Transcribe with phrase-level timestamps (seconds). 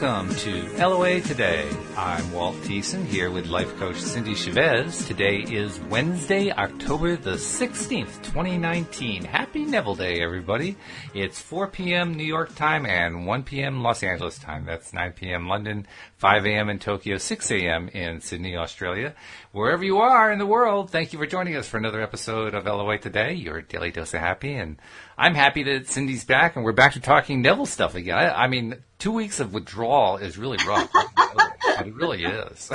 [0.00, 1.68] Welcome to LOA Today.
[1.94, 5.04] I'm Walt Thiessen here with life coach Cindy Chavez.
[5.04, 9.24] Today is Wednesday, October the 16th, 2019.
[9.24, 10.78] Happy Neville Day, everybody.
[11.12, 12.14] It's 4 p.m.
[12.14, 13.82] New York time and 1 p.m.
[13.82, 14.64] Los Angeles time.
[14.64, 15.46] That's 9 p.m.
[15.48, 15.86] London,
[16.16, 16.70] 5 a.m.
[16.70, 17.88] in Tokyo, 6 a.m.
[17.88, 19.14] in Sydney, Australia.
[19.52, 22.64] Wherever you are in the world, thank you for joining us for another episode of
[22.64, 24.54] LOA Today, your daily dose of happy.
[24.54, 24.78] And
[25.20, 28.16] I'm happy that Cindy's back and we're back to talking Neville stuff again.
[28.16, 30.90] I, I mean, two weeks of withdrawal is really rough.
[30.94, 32.70] it really is.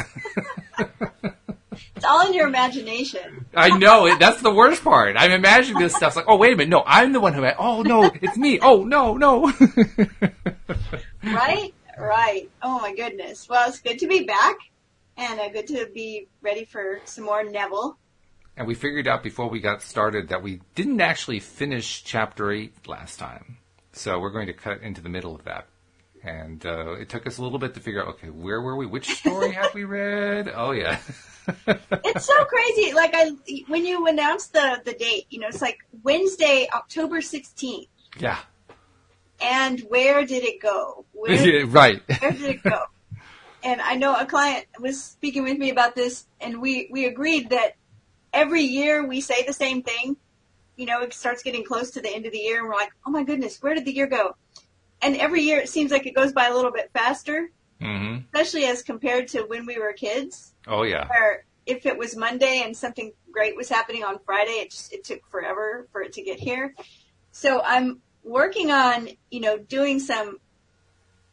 [1.96, 3.48] it's all in your imagination.
[3.56, 4.20] I know it.
[4.20, 5.16] That's the worst part.
[5.18, 6.10] I'm imagining this stuff.
[6.10, 7.44] It's like, oh wait a minute, no, I'm the one who.
[7.58, 8.60] Oh no, it's me.
[8.62, 9.52] Oh no, no.
[11.24, 12.48] right, right.
[12.62, 13.50] Oh my goodness.
[13.50, 14.58] Well, it's good to be back,
[15.18, 17.98] and uh, good to be ready for some more Neville.
[18.58, 22.88] And we figured out before we got started that we didn't actually finish chapter eight
[22.88, 23.58] last time,
[23.92, 25.68] so we're going to cut into the middle of that.
[26.24, 28.86] And uh, it took us a little bit to figure out okay where were we?
[28.86, 30.52] Which story have we read?
[30.54, 31.00] Oh yeah.
[31.68, 32.94] It's so crazy.
[32.94, 33.30] Like i
[33.68, 38.40] when you announced the the date you know it's like wednesday october 16th yeah.
[39.42, 41.06] And where did it go?
[41.12, 42.02] Where, right.
[42.20, 42.80] where did it go?
[43.64, 47.50] And i know a client was speaking with me about this and we we agreed
[47.50, 47.76] that
[48.36, 50.16] every year we say the same thing
[50.76, 52.92] you know it starts getting close to the end of the year and we're like
[53.08, 54.36] oh my goodness where did the year go
[55.02, 58.26] and every year it seems like it goes by a little bit faster, mm-hmm.
[58.26, 60.54] especially as compared to when we were kids.
[60.68, 61.08] Oh yeah.
[61.08, 65.04] Where if it was Monday and something great was happening on Friday, it just it
[65.04, 66.74] took forever for it to get here.
[67.32, 70.40] So I'm working on you know doing some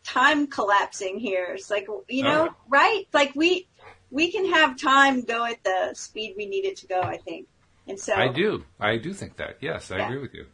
[0.05, 1.53] time collapsing here.
[1.55, 2.57] It's like you know oh.
[2.69, 3.69] right like we
[4.13, 7.01] we can have time go at the speed we need it to go.
[7.01, 7.49] I think.
[7.89, 8.65] And so I do.
[8.79, 9.57] I do think that.
[9.61, 10.47] Yes, I agree with you.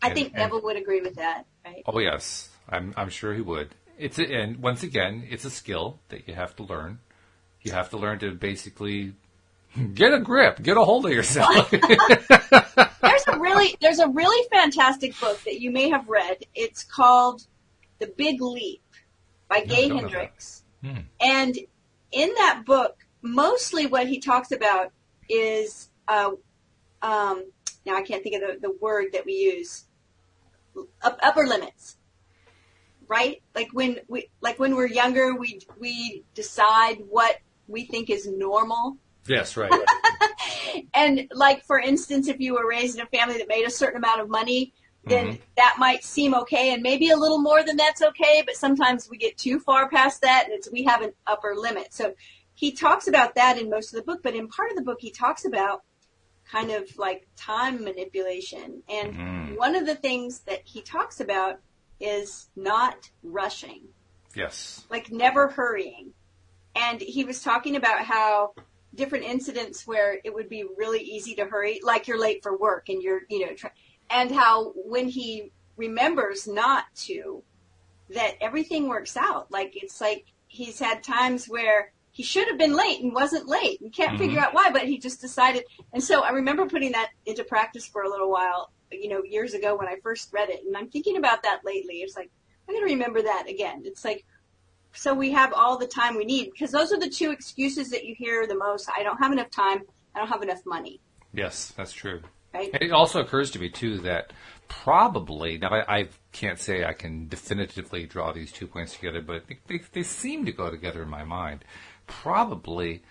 [0.00, 1.82] I and, think and, Neville would agree with that, right?
[1.86, 3.74] Oh yes, I'm I'm sure he would.
[3.98, 7.00] It's a, and once again, it's a skill that you have to learn.
[7.60, 9.12] You have to learn to basically
[9.92, 11.70] get a grip, get a hold of yourself.
[11.70, 16.38] there's a really there's a really fantastic book that you may have read.
[16.54, 17.46] It's called
[17.98, 18.82] The Big Leap
[19.48, 20.62] by no, Gay Hendricks.
[20.82, 21.00] Hmm.
[21.20, 21.58] And
[22.12, 24.92] in that book, mostly what he talks about
[25.28, 26.32] is uh,
[27.02, 27.44] um,
[27.86, 29.84] now I can't think of the, the word that we use.
[31.02, 31.96] Upper limits.
[33.08, 33.42] Right?
[33.54, 38.96] Like when we like when we're younger we we decide what we think is normal.
[39.26, 39.72] Yes right.
[40.94, 43.96] And like for instance if you were raised in a family that made a certain
[43.96, 44.72] amount of money
[45.04, 45.42] then mm-hmm.
[45.56, 49.16] that might seem okay and maybe a little more than that's okay but sometimes we
[49.16, 52.12] get too far past that and it's we have an upper limit so
[52.54, 54.98] he talks about that in most of the book but in part of the book
[55.00, 55.82] he talks about
[56.50, 58.82] kind of like time manipulation.
[58.88, 59.54] And mm-hmm.
[59.56, 61.60] one of the things that he talks about
[62.00, 63.82] is not rushing.
[64.34, 64.84] Yes.
[64.90, 66.12] Like never hurrying.
[66.74, 68.54] And he was talking about how
[68.94, 72.88] different incidents where it would be really easy to hurry, like you're late for work
[72.88, 73.54] and you're, you know,
[74.10, 77.42] and how when he remembers not to,
[78.10, 79.50] that everything works out.
[79.50, 83.80] Like it's like he's had times where he should have been late and wasn't late.
[83.80, 84.18] and can't mm-hmm.
[84.18, 85.64] figure out why, but he just decided.
[85.92, 89.54] And so I remember putting that into practice for a little while, you know, years
[89.54, 90.64] ago when I first read it.
[90.66, 91.96] And I'm thinking about that lately.
[91.96, 92.30] It's like,
[92.68, 93.82] I'm going to remember that again.
[93.84, 94.24] It's like,
[94.92, 98.04] so we have all the time we need because those are the two excuses that
[98.04, 98.88] you hear the most.
[98.94, 99.82] I don't have enough time.
[100.14, 101.00] I don't have enough money.
[101.32, 102.20] Yes, that's true.
[102.52, 102.70] Right?
[102.80, 104.32] It also occurs to me too that
[104.68, 109.46] probably now I, I, can't say I can definitively draw these two points together, but
[109.48, 111.64] they, they, they seem to go together in my mind
[112.06, 113.02] probably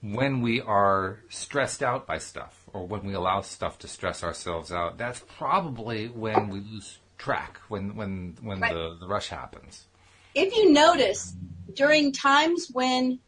[0.00, 4.70] when we are stressed out by stuff or when we allow stuff to stress ourselves
[4.70, 8.72] out, that's probably when we lose track, when, when, when right.
[8.72, 9.86] the, the rush happens.
[10.34, 11.34] If you notice,
[11.74, 13.18] during times when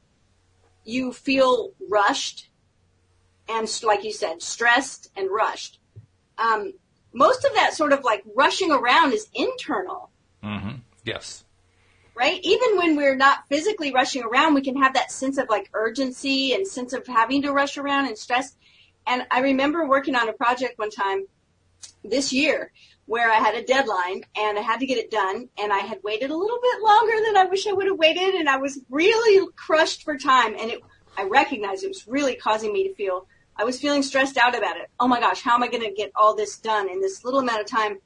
[0.85, 2.49] you feel rushed
[3.51, 5.79] and, like you said, stressed and rushed,
[6.39, 6.73] um,
[7.13, 10.11] most of that sort of like rushing around is internal.
[10.43, 10.77] Mm-hmm.
[11.05, 11.45] Yes
[12.21, 12.41] right?
[12.43, 16.53] Even when we're not physically rushing around, we can have that sense of like urgency
[16.53, 18.55] and sense of having to rush around and stress.
[19.07, 21.25] And I remember working on a project one time
[22.05, 22.73] this year
[23.07, 26.03] where I had a deadline and I had to get it done and I had
[26.05, 28.79] waited a little bit longer than I wish I would have waited and I was
[28.91, 30.81] really crushed for time and it,
[31.17, 33.27] I recognized it was really causing me to feel,
[33.61, 34.89] I was feeling stressed out about it.
[34.99, 37.41] Oh my gosh, how am I going to get all this done in this little
[37.41, 37.99] amount of time?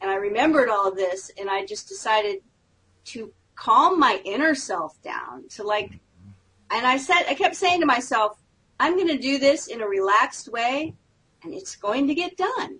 [0.00, 2.36] And I remembered all of this and I just decided
[3.06, 5.90] to calm my inner self down to like,
[6.70, 8.40] and I said, I kept saying to myself,
[8.80, 10.94] I'm going to do this in a relaxed way
[11.44, 12.78] and it's going to get done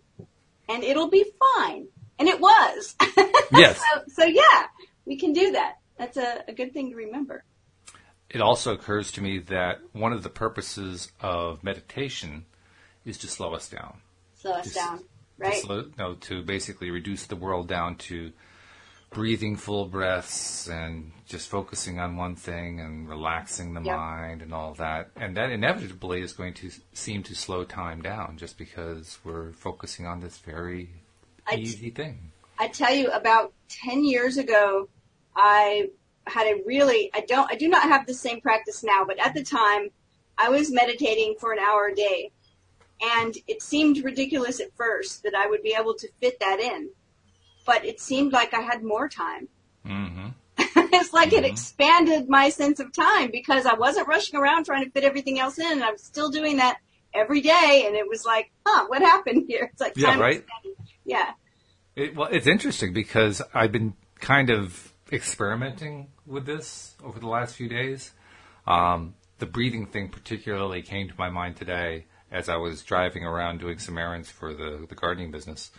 [0.70, 1.86] and it'll be fine.
[2.18, 2.96] And it was.
[3.52, 3.78] Yes.
[3.78, 4.66] so, so yeah,
[5.04, 5.74] we can do that.
[5.98, 7.44] that's a, a good thing to remember.
[8.37, 12.44] It also occurs to me that one of the purposes of meditation
[13.06, 14.03] is to slow us down.
[14.35, 15.05] Slow us Just- down, To,
[15.38, 15.62] right?
[15.62, 18.35] slow, no, to basically reduce the world down to
[19.09, 23.97] breathing full breaths and just focusing on one thing and relaxing the Yep.
[23.97, 25.09] mind and all that.
[25.17, 30.05] And that inevitably is going to seem to slow time down just because we're focusing
[30.06, 30.91] on this very
[31.47, 32.33] I- easy thing.
[32.59, 34.91] I tell you, about 10 years ago,
[35.35, 35.88] I
[36.26, 39.34] had a really, I don't, I do not have the same practice now, but at
[39.34, 39.88] the time,
[40.38, 42.31] I was meditating for an hour a day.
[43.00, 46.90] And it seemed ridiculous at first that I would be able to fit that in.
[47.67, 49.49] But it seemed like I had more time.
[49.84, 50.28] hmm
[50.58, 51.50] it's like it Mhm.
[51.50, 55.58] expanded my sense of time because I wasn't rushing around trying to fit everything else
[55.58, 55.70] in.
[55.70, 56.78] And I was still doing that
[57.12, 57.84] every day.
[57.87, 59.69] And it was like, huh, what happened here?
[59.73, 60.38] It's like Yeah, right.
[60.38, 60.78] expanded.
[61.05, 61.32] Yeah.
[61.94, 67.55] It, well, it's interesting because I've been kind of experimenting with this over the last
[67.55, 68.12] few days.
[68.67, 73.61] Um, the breathing thing particularly came to my mind today as I was driving around
[73.61, 75.70] doing some errands for the, the gardening business.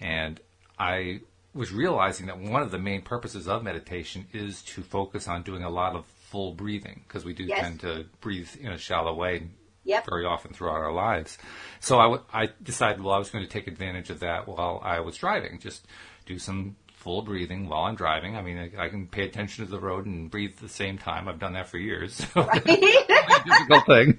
[0.00, 0.40] And
[0.78, 1.20] I
[1.54, 5.64] was realizing that one of the main purposes of meditation is to focus on doing
[5.64, 7.60] a lot of full breathing because we do Yes.
[7.60, 9.48] tend to breathe in a shallow way
[9.84, 10.04] Yep.
[10.10, 11.38] very often throughout our lives.
[11.80, 14.80] So I, w- I decided, well, I was going to take advantage of that while
[14.84, 15.58] I was driving.
[15.58, 15.86] Just
[16.26, 16.76] do some
[17.08, 18.36] full breathing while I'm driving.
[18.36, 20.98] I mean, I, I can pay attention to the road and breathe at the same
[20.98, 21.26] time.
[21.26, 22.16] I've done that for years.
[22.16, 22.64] So Right?
[23.46, 24.18] difficult thing.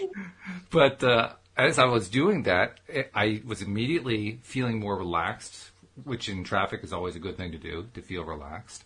[0.70, 2.80] but uh, as I was doing that,
[3.14, 5.72] I was immediately feeling more relaxed,
[6.04, 8.84] which in traffic is always a good thing to do, to feel relaxed.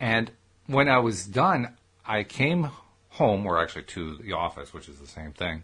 [0.00, 0.32] And
[0.66, 2.70] when I was done, I came
[3.10, 5.62] home, or actually to the office, which is the same thing,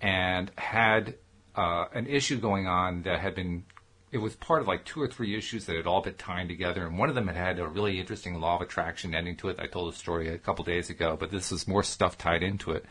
[0.00, 1.16] and had
[1.54, 3.64] uh, an issue going on that had been.
[4.12, 6.86] It was part of like two or three issues that had all been tied together,
[6.86, 9.60] and one of them had had a really interesting law of attraction ending to it.
[9.60, 12.72] I told a story a couple days ago, but this was more stuff tied into
[12.72, 12.84] it,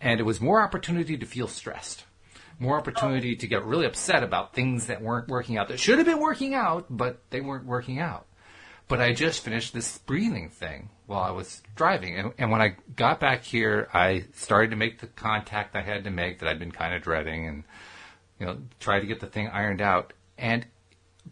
[0.00, 2.04] and it was more opportunity to feel stressed,
[2.58, 6.06] more opportunity to get really upset about things that weren't working out that should have
[6.06, 8.26] been working out, but they weren't working out.
[8.86, 12.16] But I just finished this breathing thing while I was driving.
[12.16, 16.02] And, and when I got back here, I started to make the contact I had
[16.04, 17.64] to make that I'd been kind of dreading and,
[18.40, 20.12] you know, try to get the thing ironed out.
[20.40, 20.66] And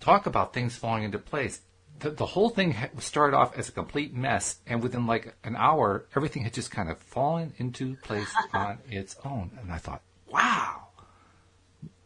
[0.01, 1.61] talk about things falling into place.
[1.99, 4.59] The, the whole thing started off as a complete mess.
[4.67, 9.17] And within like an hour, everything had just kind of fallen into place on its
[9.25, 9.59] own.
[9.61, 10.89] And I thought, wow.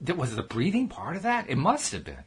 [0.01, 1.51] That was the breathing part of that?
[1.51, 2.25] It must have been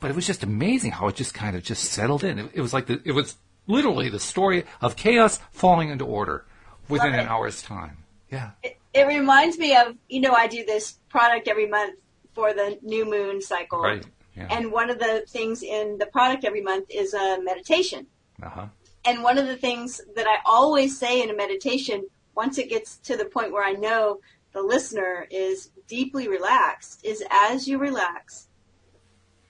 [0.00, 2.38] but it was just amazing how it just kind of just settled in.
[2.38, 3.36] It, it was like the, it was
[3.66, 6.46] literally the story of chaos falling into order
[6.88, 7.98] within an hour's time.
[8.30, 8.52] Yeah.
[8.62, 11.96] it, it reminds me of you know I do this product every month
[12.34, 14.04] for the new moon cycle, Right.
[14.36, 14.46] Yeah.
[14.50, 18.06] and one of the things in the product every month is a meditation.
[18.42, 18.66] Uh huh.
[19.04, 22.98] And one of the things that I always say in a meditation, once it gets
[22.98, 24.20] to the point where I know
[24.52, 28.48] the listener is deeply relaxed, is as you relax,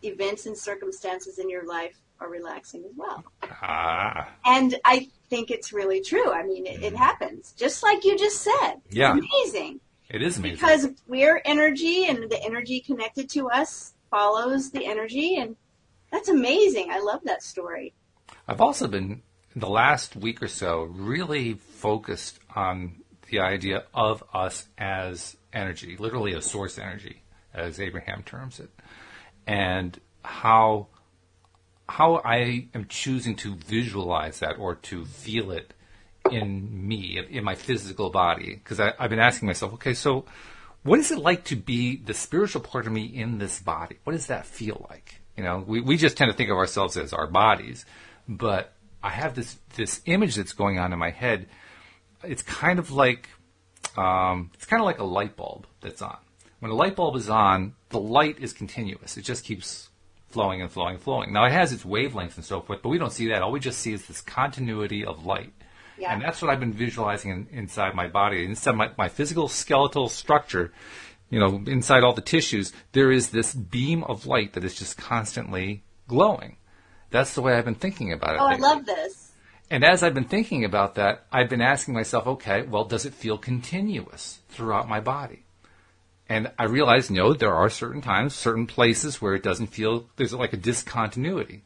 [0.03, 3.25] events and circumstances in your life are relaxing as well.
[3.43, 4.29] Ah.
[4.45, 6.31] And I think it's really true.
[6.33, 8.75] I mean, it, it happens, just like you just said.
[8.91, 9.13] Yeah.
[9.19, 9.81] amazing.
[10.11, 10.57] It is amazing.
[10.57, 15.55] Because we're energy and the energy connected to us follows the energy and
[16.11, 16.91] that's amazing.
[16.91, 17.95] I love that story.
[18.49, 19.23] I've also been,
[19.55, 22.97] in the last week or so, really focused on
[23.31, 27.23] the idea of us as energy, literally a source energy,
[27.55, 28.71] as Abraham terms it,
[29.47, 30.89] and how
[31.89, 35.75] how I am choosing to visualize that or to feel it
[36.33, 38.55] in me, in my physical body.
[38.55, 40.25] Because I've been asking myself, okay, so
[40.83, 43.99] what is it like to be the spiritual part of me in this body?
[44.05, 45.21] What does that feel like?
[45.37, 47.85] You know, we, we just tend to think of ourselves as our bodies,
[48.29, 48.73] but
[49.03, 51.49] I have this, this image that's going on in my head.
[52.23, 53.29] It's kind of like,
[53.97, 56.19] um, it's kind of like a light bulb that's on.
[56.61, 59.17] When a light bulb is on, the light is continuous.
[59.17, 59.89] It just keeps
[60.29, 61.33] flowing and flowing and flowing.
[61.33, 63.43] Now it has its wavelengths and so forth, but we don't see that.
[63.43, 65.53] All we just see is this continuity of light.
[66.01, 66.13] Yeah.
[66.13, 70.09] And that's what I've been visualizing in, inside my body, inside my, my physical skeletal
[70.09, 70.73] structure.
[71.29, 74.97] You know, inside all the tissues, there is this beam of light that is just
[74.97, 76.57] constantly glowing.
[77.11, 78.41] That's the way I've been thinking about it.
[78.41, 79.33] Oh, I love this.
[79.71, 83.15] And as I've been thinking about that, I've been asking myself, okay, well, does it
[83.15, 85.45] feel continuous throughout my body?
[86.29, 90.33] And I realized, no, there are certain times, certain places where it doesn't feel, there's
[90.33, 91.63] like a discontinuity.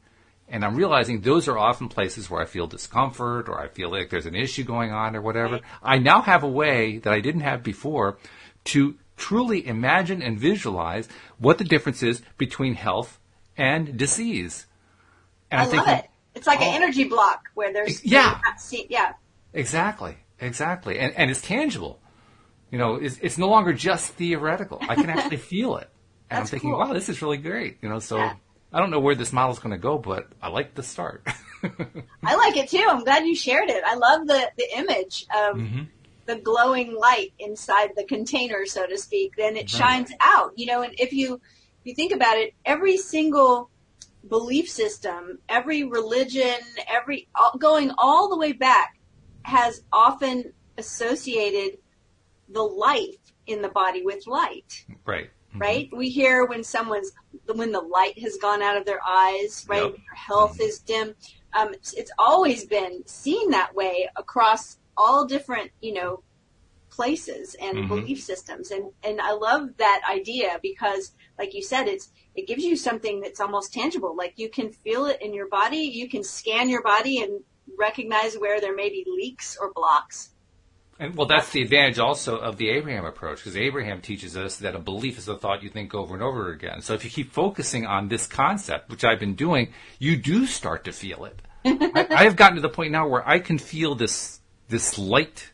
[0.54, 4.08] And I'm realizing those are often places where I feel discomfort or I feel like
[4.08, 5.58] there's an issue going on or whatever.
[5.82, 8.18] I now have a way that I didn't have before
[8.66, 11.08] to truly imagine and visualize
[11.38, 13.18] what the difference is between health
[13.56, 14.66] and disease.
[15.50, 16.04] And I I'm love it.
[16.36, 16.84] It's like all- an oh.
[16.84, 18.38] energy block where there's Yeah.
[18.56, 19.14] see- yeah.
[19.54, 22.00] Exactly, exactly, and and it's tangible.
[22.70, 24.78] You know, it's, it's no longer just theoretical.
[24.82, 25.90] I can actually feel it,
[26.30, 26.78] and I'm thinking, cool.
[26.78, 27.78] wow, this is really great.
[27.82, 28.34] You know, so Yeah.
[28.74, 31.24] I don't know where this model is going to go, but I like the start.
[31.62, 32.84] I like it too.
[32.88, 33.84] I'm glad you shared it.
[33.86, 35.82] I love the the image of Mm-hmm.
[36.26, 39.32] the glowing light inside the container, so to speak.
[39.38, 39.78] Then it Right.
[39.78, 40.50] shines out.
[40.56, 41.40] You know, and if you if
[41.84, 43.70] you think about it, every single
[44.28, 46.56] belief system, every religion,
[46.88, 48.90] every all, going all the way back,
[49.44, 51.78] has often associated
[52.48, 53.14] the life
[53.46, 54.84] in the body with light.
[55.06, 55.30] right.
[55.54, 55.60] Mhm.
[55.60, 55.88] right?
[55.92, 57.12] We hear when someone's
[57.54, 59.82] when the light has gone out of their eyes, right?
[59.82, 59.92] Yep.
[59.92, 61.14] Their health is dim.
[61.52, 66.22] Um, it's, it's always been seen that way across all different, you know,
[66.90, 67.88] places and Mhm.
[67.88, 72.64] belief systems, and and I love that idea because, like you said, it's it gives
[72.64, 74.14] you something that's almost tangible.
[74.16, 75.78] Like you can feel it in your body.
[75.78, 77.42] You can scan your body and
[77.78, 80.33] recognize where there may be leaks or blocks.
[80.98, 84.76] And well, that's the advantage also of the Abraham approach, because Abraham teaches us that
[84.76, 86.82] a belief is a thought you think over and over again.
[86.82, 90.84] So if you keep focusing on this concept, which I've been doing, you do start
[90.84, 91.42] to feel it.
[91.64, 95.50] I, I have gotten to the point now where I can feel this this light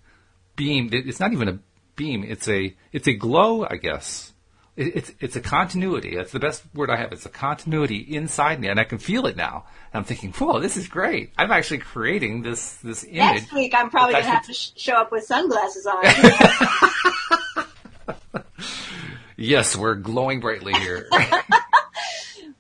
[0.57, 0.91] beam.
[0.93, 1.59] It's not even a
[1.97, 4.33] beam; it's a it's a glow, I guess.
[4.81, 6.17] It, it's it's a continuity.
[6.17, 7.13] That's the best word I have.
[7.13, 9.67] It's a continuity inside me, and I can feel it now.
[9.93, 11.33] And I'm thinking, "Whoa, this is great!
[11.37, 14.55] I'm actually creating this this image." Next week, I'm probably going to that's have to
[14.55, 16.05] sh- show up with sunglasses on.
[19.43, 21.09] Yes, we're glowing brightly here.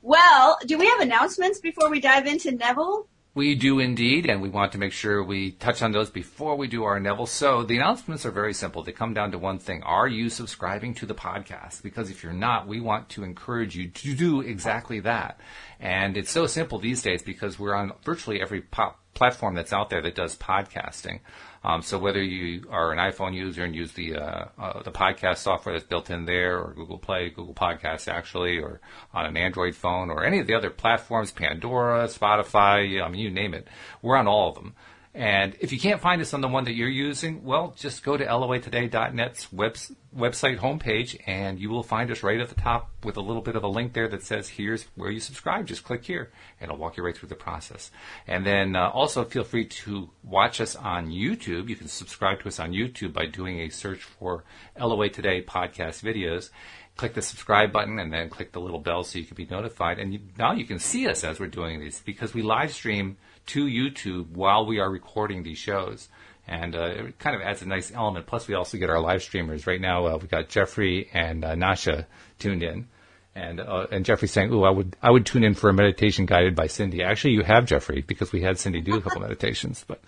[0.02, 3.06] Well, do we have announcements before we dive into Neville?
[3.32, 6.66] We do indeed, and we want to make sure we touch on those before we
[6.66, 7.26] do our Neville.
[7.26, 8.82] So the announcements are very simple.
[8.82, 9.82] They come down to one thing.
[9.84, 11.82] Are you subscribing to the podcast?
[11.82, 15.38] Because if you're not, we want to encourage you to do exactly that.
[15.78, 19.90] And it's so simple these days because we're on virtually every po- platform that's out
[19.90, 21.20] there that does podcasting.
[21.62, 25.38] Um, so whether you are an iPhone user and use the uh, uh, the podcast
[25.38, 28.80] software that's built in there, or Google Play, Google Podcasts actually, or
[29.12, 33.30] on an Android phone, or any of the other platforms, Pandora, Spotify, I mean, you
[33.30, 33.68] name it,
[34.00, 34.74] we're on all of them.
[35.12, 38.16] And if you can't find us on the one that you're using, well, just go
[38.16, 39.74] to loatoday.net's web,
[40.16, 43.56] website homepage and you will find us right at the top with a little bit
[43.56, 45.66] of a link there that says, here's where you subscribe.
[45.66, 47.90] Just click here and it'll walk you right through the process.
[48.28, 51.68] And then uh, also feel free to watch us on YouTube.
[51.68, 54.44] You can subscribe to us on YouTube by doing a search for
[54.78, 56.50] LOA Today podcast videos
[56.96, 59.98] click the subscribe button and then click the little bell so you can be notified.
[59.98, 63.16] And you, now you can see us as we're doing these because we live stream
[63.46, 66.08] to YouTube while we are recording these shows.
[66.46, 68.26] And uh, it kind of adds a nice element.
[68.26, 69.66] Plus, we also get our live streamers.
[69.66, 72.06] Right now, uh, we got Jeffrey and uh, Nasha
[72.38, 72.88] tuned in.
[73.36, 76.26] And uh, and Jeffrey's saying, "Ooh, I would I would tune in for a meditation
[76.26, 79.84] guided by Cindy." Actually, you have Jeffrey because we had Cindy do a couple meditations,
[79.86, 80.00] but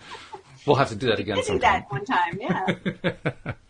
[0.65, 1.85] we'll have to do that again Did sometime.
[1.89, 3.53] that one time, yeah.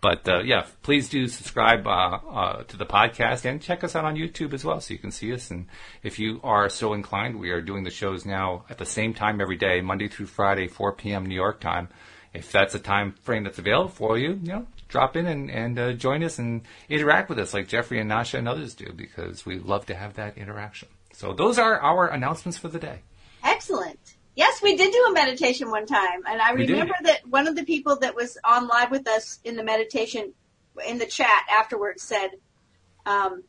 [0.00, 4.04] But uh, yeah, please do subscribe uh, uh, to the podcast and check us out
[4.04, 5.50] on YouTube as well, so you can see us.
[5.50, 5.66] And
[6.02, 9.40] if you are so inclined, we are doing the shows now at the same time
[9.40, 11.26] every day, Monday through Friday, 4 p.m.
[11.26, 11.88] New York time.
[12.32, 15.78] If that's a time frame that's available for you, you know, drop in and, and
[15.78, 19.44] uh, join us and interact with us like Jeffrey and Nasha and others do, because
[19.44, 20.88] we love to have that interaction.
[21.12, 23.00] So those are our announcements for the day.
[23.42, 23.99] Excellent.
[24.40, 26.72] Yes, we did do a meditation one time, and I We did.
[26.72, 30.32] remember that one of the people that was on live with us in the meditation,
[30.88, 32.30] in the chat afterwards, said,
[33.04, 33.44] um,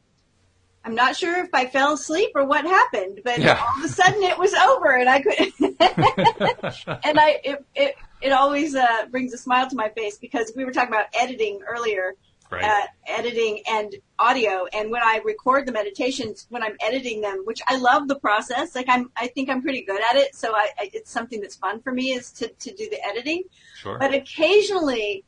[0.84, 3.58] "I'm not sure if I fell asleep or what happened, but Yeah.
[3.58, 5.38] all of a sudden it was over, and I could."
[7.06, 10.66] and I, it, it, it always uh, brings a smile to my face because we
[10.66, 12.16] were talking about editing earlier,
[12.52, 12.66] Right.
[12.66, 14.66] uh, editing and audio.
[14.74, 18.76] And when I record the meditations, when I'm editing them, which I love the process,
[18.76, 20.36] like I'm, I think I'm pretty good at it.
[20.36, 23.44] So I, I it's something that's fun for me is to, to do the editing.
[23.78, 23.98] sure.
[23.98, 25.24] But occasionally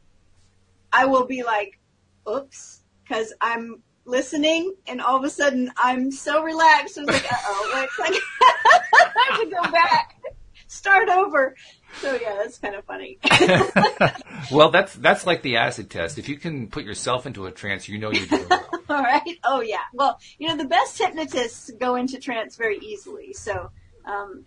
[0.91, 1.79] I will be like,
[2.29, 6.97] oops, cause I'm listening and all of a sudden I'm so relaxed.
[6.97, 8.13] I was like, uh oh, it's like,
[8.93, 10.21] I have to go back,
[10.73, 11.55] start over.
[12.01, 13.19] So yeah, that's kind of funny.
[14.51, 16.17] well, that's that's like the acid test.
[16.17, 18.69] If you can put yourself into a trance, you know you're doing well.
[18.89, 19.37] All right.
[19.43, 19.83] Oh yeah.
[19.93, 23.33] Well, you know, the best hypnotists go into trance very easily.
[23.33, 23.69] So,
[24.05, 24.45] um,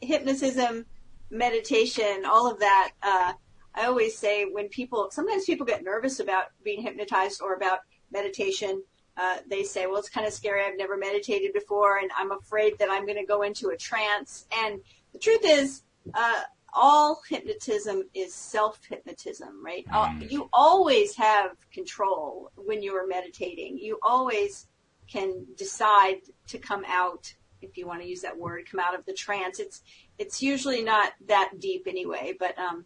[0.00, 0.86] hypnotism,
[1.30, 2.92] meditation, all of that.
[3.02, 3.32] Uh,
[3.74, 7.80] I always say when people, sometimes people get nervous about being hypnotized or about
[8.12, 8.82] meditation.
[9.16, 10.64] Uh, they say, well, it's kind of scary.
[10.64, 14.46] I've never meditated before and I'm afraid that I'm going to go into a trance.
[14.56, 14.80] And
[15.18, 15.82] the truth is,
[16.14, 19.84] uh, all hypnotism is self-hypnotism, right?
[19.92, 20.30] All- Mm.
[20.30, 23.78] You always have control when you are meditating.
[23.78, 24.68] You always
[25.10, 29.04] can decide to come out if you want to use that word, come out of
[29.06, 29.58] the trance.
[29.58, 29.82] It's
[30.18, 32.84] it's usually not that deep anyway, but um,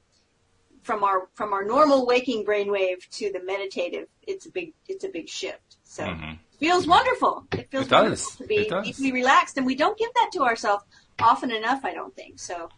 [0.82, 5.08] from our from our normal waking brainwave to the meditative, it's a big it's a
[5.08, 5.76] big shift.
[5.84, 6.30] So mm-hmm.
[6.30, 7.46] it feels wonderful.
[7.52, 8.36] It feels it does.
[8.36, 10.84] to be deeply relaxed, and we don't give that to ourselves
[11.22, 11.84] often enough.
[11.84, 12.68] I don't think so.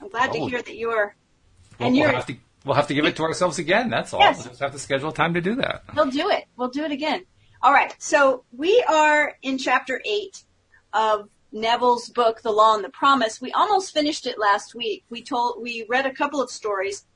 [0.00, 0.32] I'm glad oh.
[0.34, 1.16] to hear that you're.
[1.78, 2.08] Well, and you're.
[2.08, 3.90] We'll have, to, we'll have to give it to ourselves again.
[3.90, 4.20] That's all.
[4.20, 4.38] Yes.
[4.38, 5.84] We'll just have to schedule time to do that.
[5.94, 6.44] We'll do it.
[6.56, 7.24] We'll do it again.
[7.62, 7.94] All right.
[7.98, 10.44] So we are in chapter eight
[10.92, 13.40] of Neville's book, The Law and the Promise.
[13.40, 15.04] We almost finished it last week.
[15.08, 17.06] We told, we read a couple of stories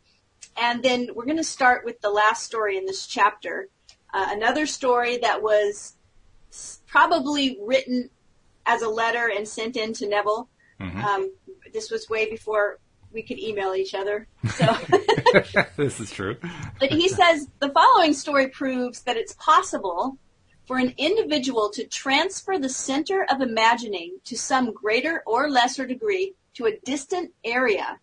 [0.57, 3.69] and then we're going to start with the last story in this chapter.
[4.15, 5.97] Uh, another story that was
[6.87, 8.11] probably written
[8.65, 10.49] as a letter and sent in to Neville.
[10.81, 11.05] Mm-hmm.
[11.05, 11.33] Um,
[11.73, 12.79] this was way before
[13.13, 14.27] we could email each other.
[14.51, 14.67] So
[15.77, 16.37] this is true.
[16.79, 20.19] but he says the following story proves that it's possible
[20.67, 26.35] for an individual to transfer the center of imagining to some greater or lesser degree
[26.55, 27.99] to a distant area,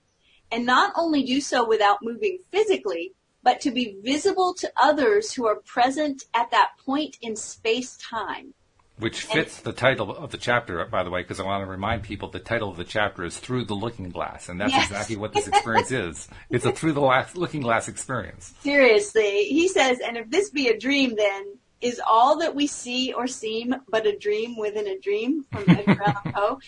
[0.51, 3.13] and not only do so without moving physically,
[3.43, 8.55] but to be visible to others who are present at that point in space time.
[8.97, 11.69] Which fits and, the title of the chapter, by the way, because I want to
[11.69, 14.85] remind people the title of the chapter is Through the Looking Glass, and that's yes.
[14.85, 16.29] exactly what this experience is.
[16.49, 18.53] It's a through the looking glass experience.
[18.61, 19.45] Seriously.
[19.49, 23.27] He says, and if this be a dream, then is all that we see or
[23.27, 26.59] seem but a dream within a dream from Edgar Allan Poe.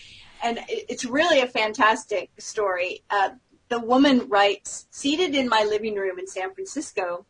[0.42, 3.02] And it's really a fantastic story.
[3.10, 3.30] Uh,
[3.68, 7.26] the woman writes, seated in my living room in San Francisco,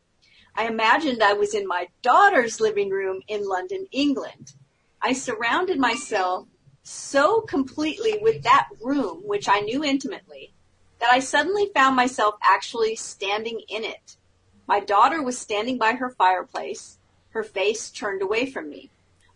[0.55, 4.55] I imagined I was in my daughter's living room in London, England.
[5.01, 6.47] I surrounded myself
[6.83, 10.53] so completely with that room, which I knew intimately,
[10.99, 14.17] that I suddenly found myself actually standing in it.
[14.67, 16.99] My daughter was standing by her fireplace,
[17.31, 18.91] her face turned away from me.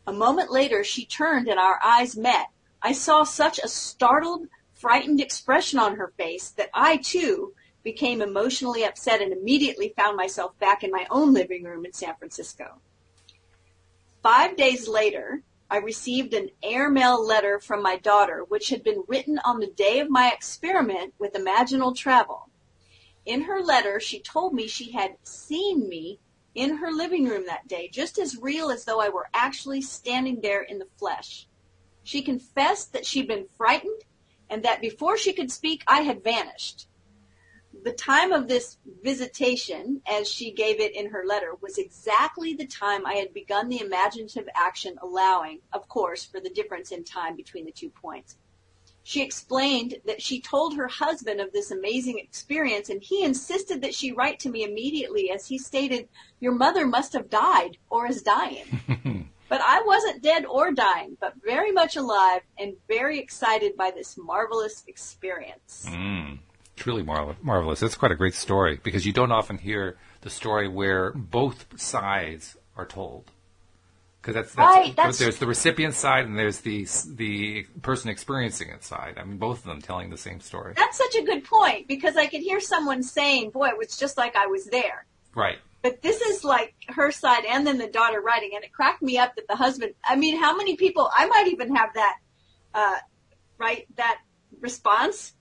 [0.07, 2.49] A moment later she turned and our eyes met.
[2.83, 8.85] I saw such a startled, frightened expression on her face that I, too, became emotionally
[8.85, 12.81] upset and immediately found myself back in my own living room in San Francisco.
[14.23, 19.39] Five days later, I received an airmail letter from my daughter, which had been written
[19.39, 22.51] on the day of my experiment with imaginal travel.
[23.25, 26.21] In her letter, she told me she had seen me
[26.55, 30.43] in her living room that day, just as real as though I were actually standing
[30.43, 31.49] there in the flesh.
[32.03, 34.03] She confessed that she'd been frightened
[34.51, 36.87] and that before she could speak, I had vanished.
[37.85, 42.67] The time of this visitation, as she gave it in her letter, was exactly the
[42.67, 47.35] time I had begun the imaginative action allowing, of course, for the difference in time
[47.35, 48.37] between the two points.
[49.03, 53.95] She explained that she told her husband of this amazing experience and he insisted that
[53.95, 58.23] she write to me immediately as he stated, your mother must have died or is
[58.23, 59.29] dying.
[59.49, 64.17] but I wasn't dead or dying, but very much alive and very excited by this
[64.17, 65.87] marvelous experience.
[65.89, 66.39] Mm,
[66.83, 67.83] truly mar- marvelous.
[67.83, 72.57] It's quite a great story because you don't often hear the story where both sides
[72.77, 73.31] are told
[74.21, 78.69] because that's, that's, right, that's there's the recipient side and there's the the person experiencing
[78.69, 79.17] it side.
[79.19, 80.75] I mean, both of them telling the same story.
[80.77, 84.17] That's such a good point because I could hear someone saying, "Boy, it was just
[84.17, 85.59] like I was there." Right.
[85.83, 89.19] But this is like her side and then the daughter writing, and it cracked me
[89.19, 89.95] up that the husband.
[90.05, 91.11] I mean, how many people?
[91.17, 92.19] I might even have that,
[92.75, 92.99] uh,
[93.59, 93.87] right?
[93.97, 94.19] That
[94.61, 95.35] response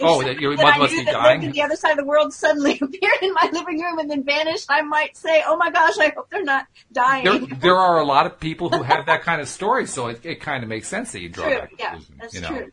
[0.00, 1.50] oh, that your mother must be dying.
[1.50, 4.66] The other side of the world suddenly appeared in my living room and then vanished.
[4.68, 8.04] I might say, "Oh my gosh, I hope they're not dying." There, there are a
[8.04, 10.88] lot of people who have that kind of story, so it, it kind of makes
[10.88, 11.54] sense that you draw true.
[11.54, 12.06] that conclusion.
[12.10, 12.48] Yeah, that's you know?
[12.48, 12.72] true.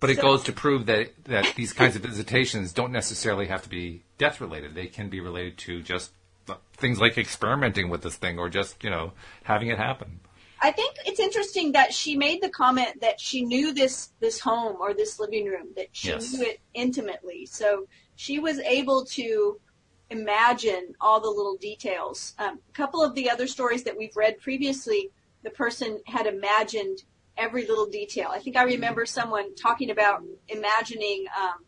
[0.00, 3.62] But it so, goes to prove that that these kinds of visitations don't necessarily have
[3.62, 4.74] to be death related.
[4.74, 6.12] They can be related to just
[6.48, 9.12] uh, things like experimenting with this thing or just you know
[9.44, 10.20] having it happen.
[10.64, 14.78] I think it's interesting that she made the comment that she knew this this home
[14.80, 16.32] or this living room that she yes.
[16.32, 17.44] knew it intimately.
[17.44, 19.60] So she was able to
[20.08, 22.34] imagine all the little details.
[22.38, 25.10] Um, a couple of the other stories that we've read previously,
[25.42, 27.02] the person had imagined
[27.36, 28.30] every little detail.
[28.32, 31.66] I think I remember someone talking about imagining um,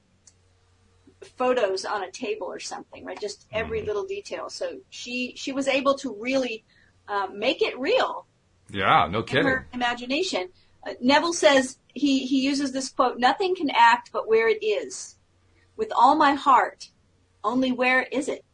[1.37, 3.21] photos on a table or something, right?
[3.21, 3.89] Just every mm-hmm.
[3.89, 4.49] little detail.
[4.49, 6.65] So she she was able to really
[7.09, 8.27] um, make it real
[8.71, 9.47] yeah, no kidding.
[9.47, 10.49] Her imagination.
[10.87, 15.17] Uh, Neville says he he uses this quote: "Nothing can act but where it is.
[15.77, 16.91] With all my heart,
[17.45, 18.45] only where is it?"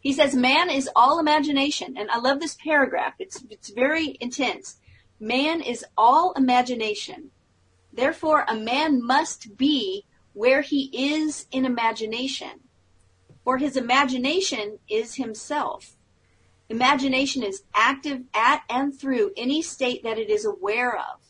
[0.00, 3.14] He says man is all imagination, and I love this paragraph.
[3.18, 4.76] It's it's very intense.
[5.18, 7.30] Man is all imagination.
[7.92, 10.04] Therefore, a man must be
[10.34, 12.60] where he is in imagination,
[13.42, 15.96] for his imagination is himself.
[16.68, 21.20] Imagination is active at and through any state that it is aware of.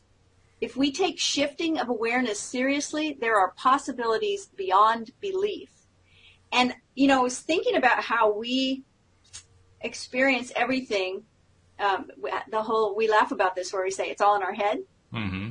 [0.61, 5.69] If we take shifting of awareness seriously, there are possibilities beyond belief.
[6.51, 8.85] And, you know, I was thinking about how we
[9.83, 11.25] experience everything.
[11.79, 12.09] Um,
[12.51, 14.79] the whole, we laugh about this where we say it's all in our head.
[15.13, 15.51] Mm-hmm.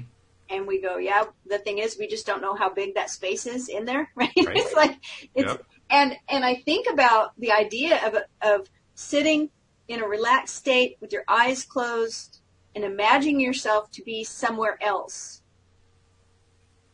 [0.50, 3.46] And we go, yeah, the thing is, we just don't know how big that space
[3.46, 4.32] is in there, right?
[4.36, 4.58] Right.
[4.58, 4.98] it's like,
[5.36, 5.66] it's, Yep.
[5.92, 9.50] and, and I think about the idea of, of sitting
[9.88, 12.40] in a relaxed state with your eyes closed
[12.76, 15.42] and imagining yourself to be somewhere else.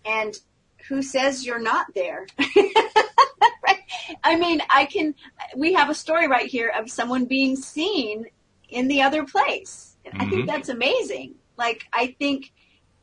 [0.06, 0.38] And
[0.88, 2.28] who says you're not there?
[2.56, 3.80] right?
[4.24, 5.16] I mean, I can,
[5.56, 8.26] we have a story right here of someone being seen
[8.70, 9.98] in the other place.
[10.06, 10.48] And I think Mhm.
[10.48, 11.36] that's amazing.
[11.58, 12.52] Like, I think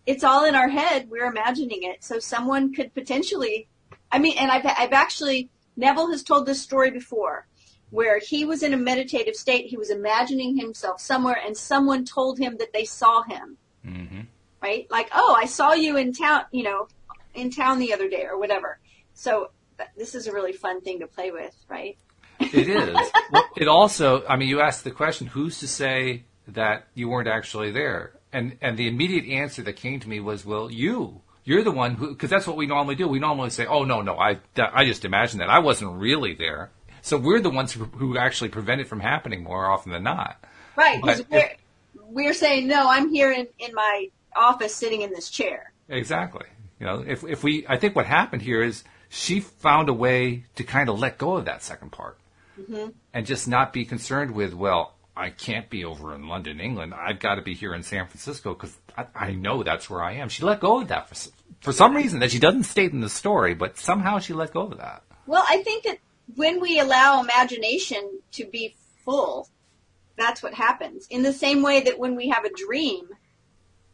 [0.07, 1.09] it's all in our head.
[1.11, 2.03] We're imagining it.
[2.03, 3.69] So someone could potentially,
[4.11, 7.47] I mean, and I've, I've actually, Neville has told this story before
[7.91, 9.67] where he was in a meditative state.
[9.67, 14.21] He was imagining himself somewhere and someone told him that they saw him Mm-hmm.
[14.63, 14.91] right?
[14.91, 16.89] Like, oh, I saw you in town, you know,
[17.35, 18.79] in town the other day or whatever.
[19.15, 19.51] So
[19.97, 21.97] this is a really fun thing to play with, right?
[22.41, 22.97] It is.
[23.33, 27.29] well, it also, I mean, you asked the question, who's to say that you weren't
[27.29, 28.13] actually there?
[28.33, 31.23] And and the immediate answer that came to me was, well, you.
[31.45, 33.09] You're the one who, because that's what we normally do.
[33.09, 35.49] We normally say, oh, no, no, I, I just imagined that.
[35.49, 36.71] I wasn't really there.
[37.09, 40.45] So we're the ones who, who actually prevent it from happening more often than not.
[40.77, 41.57] Right, because we're,
[41.95, 45.73] we're saying, no, I'm here in, in my office sitting in this chair.
[45.89, 46.47] Exactly.
[46.79, 50.45] You know, if if we, I think what happened here is she found a way
[50.57, 52.19] to kind of let go of that second part,
[52.61, 52.91] mm-hmm.
[53.15, 56.93] and just not be concerned with, well, I can't be over in London, England.
[56.95, 60.13] I've got to be here in San Francisco because I, I know that's where I
[60.17, 60.29] am.
[60.29, 63.09] She let go of that for for some reason that she doesn't state in the
[63.09, 65.03] story, but somehow she let go of that.
[65.27, 65.99] Well, I think that
[66.37, 69.49] when we allow imagination to be full,
[70.17, 71.07] that's what happens.
[71.09, 73.09] In the same way that when we have a dream,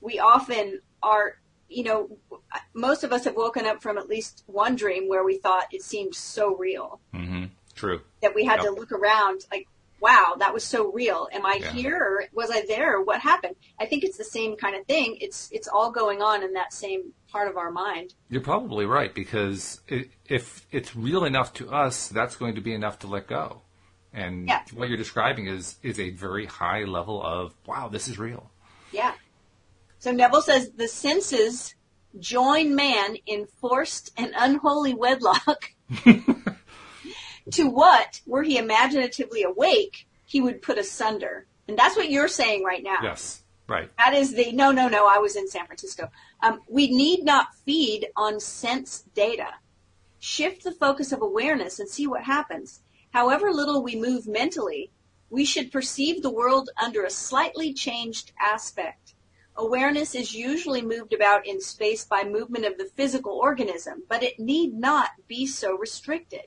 [0.00, 2.18] we often are, you know,
[2.74, 5.82] most of us have woken up from at least one dream where we thought it
[5.82, 7.44] seemed so real Mm-hmm.
[7.74, 8.00] True.
[8.22, 9.66] that we had to look around like,
[10.00, 11.28] wow, that was so real.
[11.32, 11.70] Am I Yeah.
[11.72, 13.00] here or was I there?
[13.00, 13.56] What happened?
[13.80, 15.16] I think it's the same kind of thing.
[15.20, 18.14] It's, it's all going on in that same part of our mind.
[18.28, 22.72] You're probably right because i if it's real enough to us, that's going to be
[22.74, 23.62] enough to let go.
[24.12, 24.62] And Yeah.
[24.74, 28.50] what you're describing is is a very high level of wow, this is real.
[28.92, 29.14] Yeah.
[29.98, 31.74] So Neville says the senses
[32.20, 35.72] join man in forced and unholy wedlock
[37.54, 41.46] to what, were he imaginatively awake, he would put asunder.
[41.68, 42.98] And that's what you're saying right now.
[43.02, 43.90] Yes, right.
[43.98, 46.10] That is the, no, no, no, I was in San Francisco.
[46.42, 49.48] Um, we need not feed on sense data.
[50.18, 52.80] Shift the focus of awareness and see what happens.
[53.10, 54.90] However little we move mentally,
[55.30, 59.14] we should perceive the world under a slightly changed aspect.
[59.56, 64.40] Awareness is usually moved about in space by movement of the physical organism, but it
[64.40, 66.46] need not be so restricted.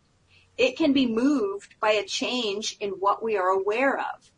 [0.57, 4.31] It can be moved by a change in what we are aware of.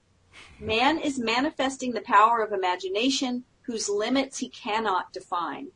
[0.59, 5.69] Man is manifesting the power of imagination whose limits he cannot define.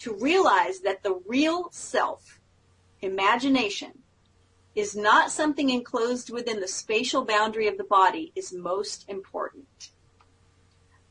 [0.00, 2.40] To realize that the real self,
[3.02, 3.98] imagination,
[4.74, 9.90] is not something enclosed within the spatial boundary of the body is most important.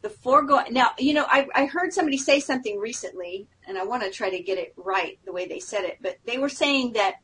[0.01, 4.01] The foregoing, now, you know, I, I heard somebody say something recently, and I want
[4.03, 6.93] to try to get it right the way they said it, but they were saying
[6.93, 7.15] that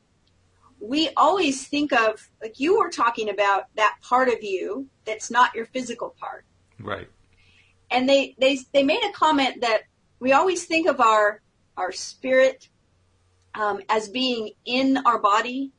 [0.80, 5.56] we always think of, like you were talking about that part of you that's not
[5.56, 6.46] your physical part.
[6.80, 7.08] Right.
[7.90, 9.84] And they, they, they made a comment that
[10.20, 11.42] we always think of our,
[11.78, 12.70] our spirit
[13.54, 15.72] um, as being in our body,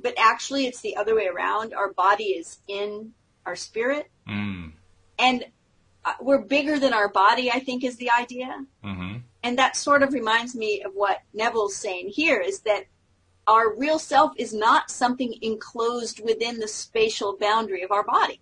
[0.00, 1.72] but actually it's the other way around.
[1.74, 3.12] Our body is in
[3.46, 4.10] our spirit.
[4.28, 4.72] Mm.
[5.18, 5.44] And
[6.04, 8.66] uh, we're bigger than our body, I think is the idea.
[8.84, 9.18] Mm-hmm.
[9.42, 12.84] And that sort of reminds me of what Neville's saying here is that
[13.46, 18.40] our real self is not something enclosed within the spatial boundary of our body.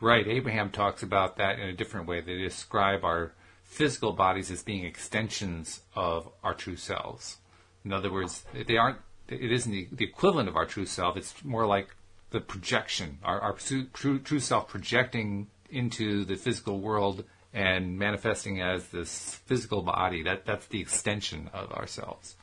[0.00, 0.26] Right.
[0.28, 2.20] Abraham talks about that in a different way.
[2.20, 3.32] They describe our
[3.64, 7.38] physical bodies as being extensions of our true selves.
[7.84, 8.98] In other words, they aren't.
[9.28, 11.16] It isn't the, the equivalent of our true self.
[11.16, 11.94] It's more like
[12.30, 18.88] the projection, our, our true, true self projecting into the physical world and manifesting as
[18.88, 20.22] this physical body.
[20.22, 22.36] That that's the extension of ourselves.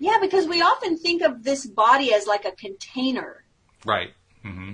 [0.00, 3.44] Yeah, because we often think of this body as like a container,
[3.84, 4.12] Right.
[4.44, 4.72] Mm-hmm.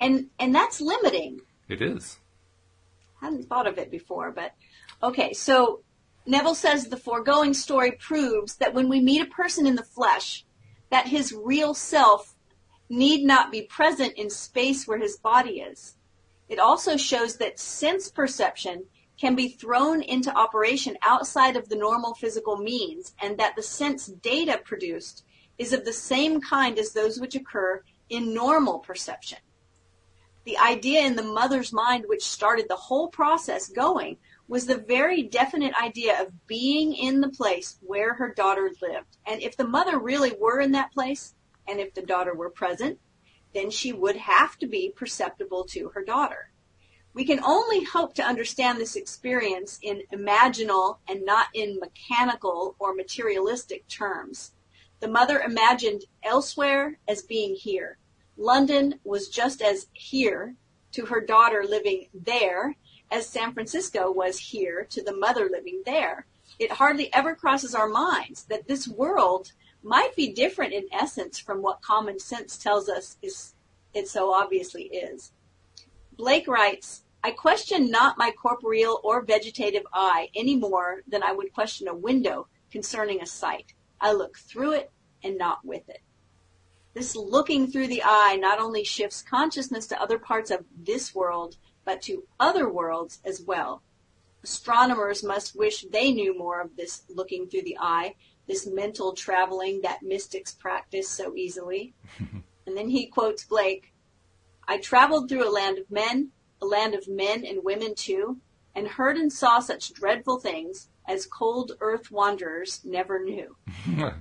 [0.00, 1.42] and and that's limiting.
[1.68, 2.18] It is.
[3.20, 4.54] I hadn't thought of it before, but
[5.02, 5.34] okay.
[5.34, 5.82] So
[6.26, 10.44] Neville says the foregoing story proves that when we meet a person in the flesh,
[10.90, 12.34] that his real self
[12.88, 15.96] need not be present in space where his body is.
[16.48, 18.84] It also shows that sense perception
[19.22, 24.06] can be thrown into operation outside of the normal physical means and that the sense
[24.06, 25.24] data produced
[25.58, 29.38] is of the same kind as those which occur in normal perception.
[30.44, 34.16] The idea in the mother's mind which started the whole process going
[34.48, 39.18] was the very definite idea of being in the place where her daughter lived.
[39.24, 41.36] And if the mother really were in that place,
[41.68, 42.98] and if the daughter were present,
[43.54, 46.51] then she would have to be perceptible to her daughter.
[47.14, 52.94] We can only hope to understand this experience in imaginal and not in mechanical or
[52.94, 54.52] materialistic terms.
[55.00, 57.98] The mother imagined elsewhere as being here.
[58.38, 60.54] London was just as here
[60.92, 62.76] to her daughter living there
[63.10, 66.26] as San Francisco was here to the mother living there.
[66.58, 71.60] It hardly ever crosses our minds that this world might be different in essence from
[71.60, 73.54] what common sense tells us is,
[73.92, 75.32] it so obviously is.
[76.16, 81.52] Blake writes, I question not my corporeal or vegetative eye any more than I would
[81.52, 83.74] question a window concerning a sight.
[84.00, 84.90] I look through it
[85.22, 86.00] and not with it.
[86.94, 91.56] This looking through the eye not only shifts consciousness to other parts of this world,
[91.84, 93.82] but to other worlds as well.
[94.42, 98.16] Astronomers must wish they knew more of this looking through the eye,
[98.48, 101.94] this mental traveling that mystics practice so easily.
[102.66, 103.92] and then he quotes Blake,
[104.66, 108.38] I traveled through a land of men, a land of men and women too,
[108.74, 113.56] and heard and saw such dreadful things as cold earth wanderers never knew.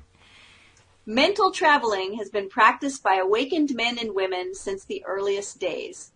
[1.05, 6.11] Mental traveling has been practiced by awakened men and women since the earliest days.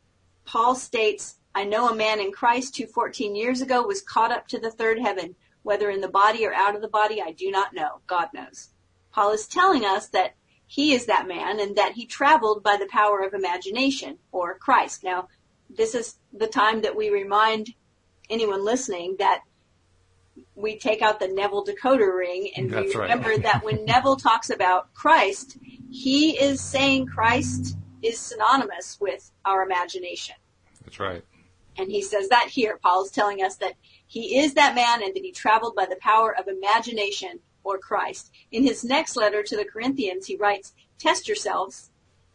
[0.45, 4.47] Paul states, I know a man in Christ who 14 years ago was caught up
[4.49, 7.49] to the third heaven, whether in the body or out of the body, I do
[7.49, 8.01] not know.
[8.07, 8.69] God knows.
[9.11, 10.35] Paul is telling us that
[10.67, 15.03] he is that man and that he traveled by the power of imagination or Christ.
[15.03, 15.29] Now,
[15.75, 17.73] this is the time that we remind
[18.29, 19.41] anyone listening that
[20.55, 23.09] we take out the Neville decoder ring and That's we right.
[23.09, 25.57] remember that when Neville talks about Christ,
[25.91, 30.35] he is saying Christ is synonymous with our imagination.
[30.83, 31.23] That's right.
[31.77, 32.79] And he says that here.
[32.81, 33.73] Paul is telling us that
[34.07, 38.31] he is that man and that he traveled by the power of imagination or Christ.
[38.51, 41.89] In his next letter to the Corinthians, he writes, Test yourselves.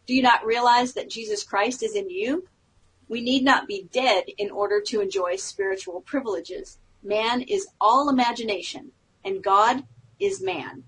[0.05, 2.47] Do you not realize that Jesus Christ is in you?
[3.11, 6.77] We need not be dead in order to enjoy spiritual privileges.
[7.03, 8.93] Man is all imagination,
[9.25, 9.83] and God
[10.17, 10.85] is man.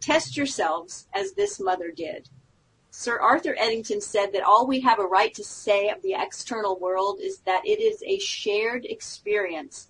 [0.00, 2.30] Test yourselves as this mother did.
[2.90, 6.78] Sir Arthur Eddington said that all we have a right to say of the external
[6.78, 9.88] world is that it is a shared experience.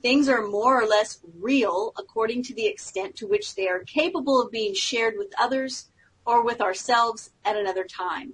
[0.00, 4.40] Things are more or less real according to the extent to which they are capable
[4.40, 5.90] of being shared with others
[6.24, 8.32] or with ourselves at another time.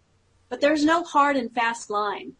[0.49, 2.35] But there's no hard and fast line.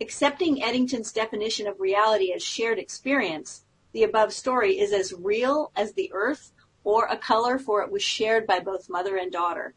[0.00, 5.94] Accepting Eddington's definition of reality as shared experience, the above story is as real as
[5.94, 6.52] the earth
[6.84, 9.74] or a color for it was shared by both mother and daughter.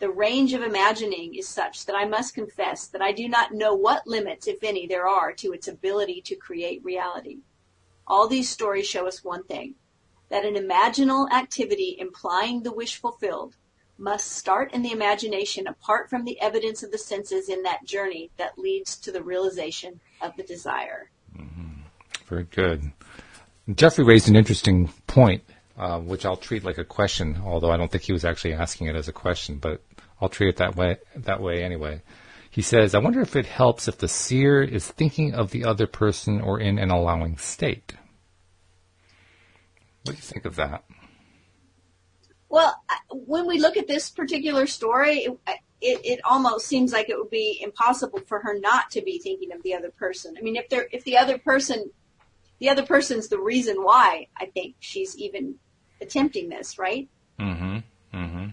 [0.00, 3.74] The range of imagining is such that I must confess that I do not know
[3.74, 7.38] what limits, if any, there are to its ability to create reality.
[8.06, 9.76] All these stories show us one thing,
[10.30, 13.56] that an imaginal activity implying the wish fulfilled
[13.98, 18.30] must start in the imagination apart from the evidence of the senses in that journey
[18.36, 21.10] that leads to the realization of the desire.
[22.26, 22.92] Very good.
[23.74, 25.42] Jeffrey raised an interesting point,
[25.78, 28.88] uh, which I'll treat like a question, although I don't think he was actually asking
[28.88, 29.82] it as a question, but
[30.20, 32.02] I'll treat it that way, that way anyway.
[32.50, 35.86] He says, I wonder if it helps if the seer is thinking of the other
[35.86, 37.94] person or in an allowing state.
[40.04, 40.84] What do you think of that?
[42.54, 45.36] Well, when we look at this particular story, it,
[45.80, 49.50] it, it almost seems like it would be impossible for her not to be thinking
[49.50, 50.36] of the other person.
[50.38, 51.90] I mean, if there, if the other person,
[52.60, 55.56] the other person's the reason why I think she's even
[56.00, 57.08] attempting this, right?
[57.40, 57.78] Mm-hmm.
[58.16, 58.46] Mm-hmm.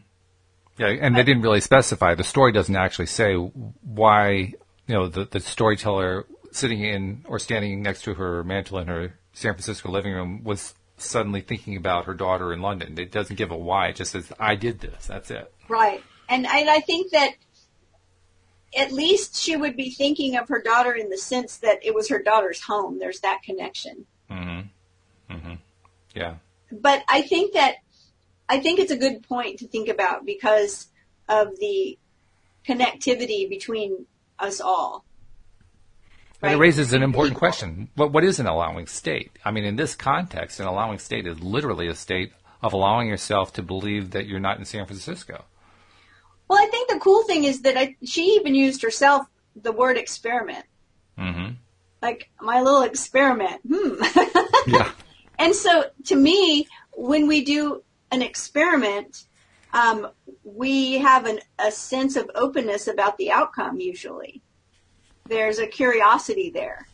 [0.79, 2.15] Yeah, and they didn't really specify.
[2.15, 4.55] The story doesn't actually say why,
[4.87, 9.19] you know, the, the storyteller sitting in or standing next to her mantle in her
[9.33, 10.73] San Francisco living room was
[11.05, 12.97] suddenly thinking about her daughter in London.
[12.97, 13.87] It doesn't give a why.
[13.87, 15.07] It just says, I did this.
[15.07, 15.53] That's it.
[15.67, 16.03] Right.
[16.29, 17.33] And, and I think that
[18.77, 22.09] at least she would be thinking of her daughter in the sense that it was
[22.09, 22.99] her daughter's home.
[22.99, 24.05] There's that connection.
[24.29, 25.33] Mm-hmm.
[25.33, 25.53] Mm-hmm.
[26.15, 26.35] Yeah.
[26.71, 27.75] But I think that
[28.47, 30.87] I think it's a good point to think about because
[31.27, 31.97] of the
[32.67, 34.05] connectivity between
[34.39, 35.05] us all.
[36.41, 37.89] And it raises an important question.
[37.95, 39.31] What, what is an allowing state?
[39.45, 42.31] I mean, in this context, an allowing state is literally a state
[42.63, 45.45] of allowing yourself to believe that you're not in San Francisco.
[46.47, 49.97] Well, I think the cool thing is that I, she even used herself the word
[49.97, 50.65] experiment.
[51.17, 51.53] Mm-hmm.
[52.01, 53.61] like my little experiment.
[53.67, 54.01] Hmm.
[54.67, 54.91] Yeah.
[55.39, 59.25] And so to me, when we do an experiment,
[59.73, 60.07] um,
[60.43, 64.43] we have an, a sense of openness about the outcome usually.
[65.31, 66.85] There's a curiosity there.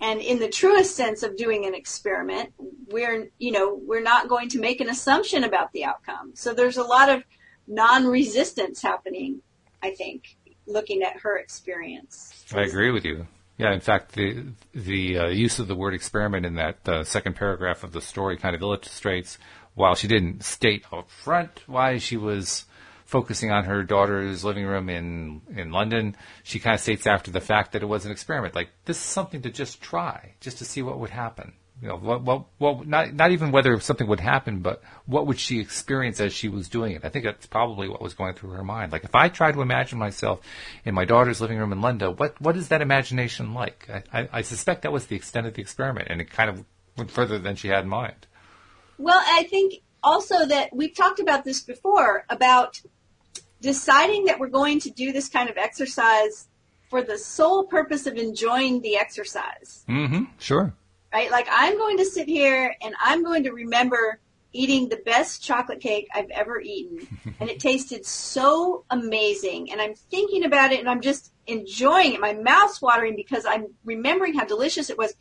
[0.00, 2.52] And in the truest sense of doing an experiment,
[2.88, 6.32] we're, you know, we're not going to make an assumption about the outcome.
[6.34, 7.24] So there's a lot of
[7.66, 9.42] non-resistance happening,
[9.82, 10.36] I think,
[10.68, 12.44] looking at her experience.
[12.54, 13.26] I agree with you.
[13.58, 17.34] Yeah, in fact, the the uh, use of the word experiment in that uh, second
[17.34, 19.38] paragraph of the story kind of illustrates,
[19.74, 22.66] while she didn't state up front why she was
[23.14, 27.40] focusing on her daughter's living room in in London, she kind of states after the
[27.40, 28.56] fact that it was an experiment.
[28.56, 31.52] Like this is something to just try, just to see what would happen.
[31.80, 35.38] You know, what, what, what, not not even whether something would happen, but what would
[35.38, 37.04] she experience as she was doing it?
[37.04, 38.90] I think that's probably what was going through her mind.
[38.90, 40.40] Like if I try to imagine myself
[40.84, 43.88] in my daughter's living room in London, what what is that imagination like?
[43.88, 46.64] I, I, I suspect that was the extent of the experiment, and it kind of
[46.96, 48.26] went further than she had in mind.
[48.98, 52.80] Well, I think also that we've talked about this before about
[53.64, 56.48] deciding that we're going to do this kind of exercise
[56.90, 59.84] for the sole purpose of enjoying the exercise.
[59.88, 60.24] Mm-hmm.
[60.38, 60.72] Sure.
[61.12, 61.30] Right?
[61.30, 64.20] Like I'm going to sit here and I'm going to remember
[64.52, 67.08] eating the best chocolate cake I've ever eaten.
[67.40, 69.72] and it tasted so amazing.
[69.72, 72.20] And I'm thinking about it and I'm just enjoying it.
[72.20, 75.14] My mouth's watering because I'm remembering how delicious it was.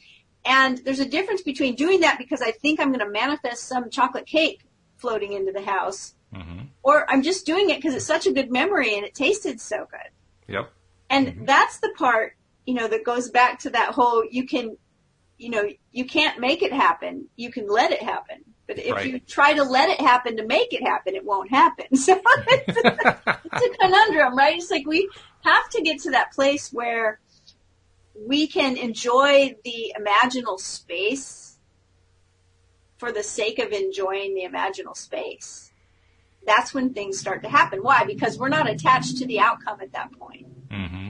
[0.45, 3.89] And there's a difference between doing that because I think I'm going to manifest some
[3.89, 4.61] chocolate cake
[4.97, 6.59] floating into the house, Mm-hmm.
[6.81, 9.87] or I'm just doing it because it's such a good memory and it tasted so
[9.89, 10.09] good.
[10.53, 10.71] Yep.
[11.09, 14.77] And that's the part, you know, that goes back to that whole you can,
[15.37, 17.27] you know, you can't make it happen.
[17.35, 18.43] You can let it happen.
[18.65, 19.05] But if Right.
[19.11, 21.85] you try to let it happen to make it happen, it won't happen.
[21.95, 24.55] So it's a, it's a conundrum, right?
[24.57, 25.09] It's like we
[25.43, 27.19] have to get to that place where
[28.15, 31.57] we can enjoy the imaginal space
[32.97, 35.72] for the sake of enjoying the imaginal space.
[36.45, 37.79] That's when things start to happen.
[37.79, 38.05] Why?
[38.05, 40.69] Because we're not attached to the outcome at that point.
[40.69, 41.09] Mm-hmm.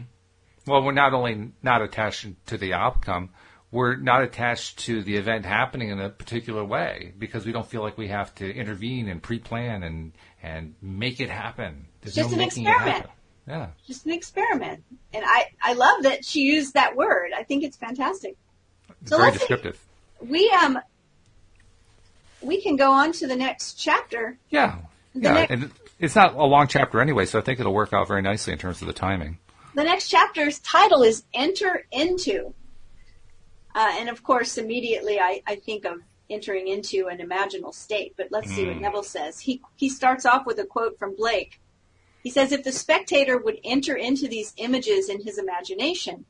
[0.67, 3.29] Well, we're not only not attached to the outcome,
[3.71, 7.81] we're not attached to the event happening in a particular way because we don't feel
[7.81, 11.87] like we have to intervene and pre-plan and and make it happen.
[12.01, 13.07] There's Just no an experiment.
[13.47, 13.67] Yeah.
[13.87, 14.83] Just an experiment.
[15.13, 17.31] And I, I love that she used that word.
[17.35, 18.37] I think it's fantastic.
[19.05, 19.47] So Very let's see.
[19.47, 19.83] descriptive.
[20.21, 20.79] We um
[22.41, 24.37] we can go on to the next chapter.
[24.49, 24.77] Yeah.
[25.13, 25.33] Yeah.
[25.33, 28.21] next- and it's not a long chapter anyway, so I think it'll work out very
[28.21, 29.37] nicely in terms of the timing.
[29.75, 32.53] The next chapter's title is Enter Into.
[33.75, 35.99] Uh, and of course, immediately I, I think of
[36.29, 38.13] entering into an imaginal state.
[38.17, 38.81] But let's see what Mm.
[38.81, 39.39] Neville says.
[39.39, 41.59] He, he starts off with a quote from Blake.
[42.23, 46.25] He says, If the spectator would enter into these images in his imagination,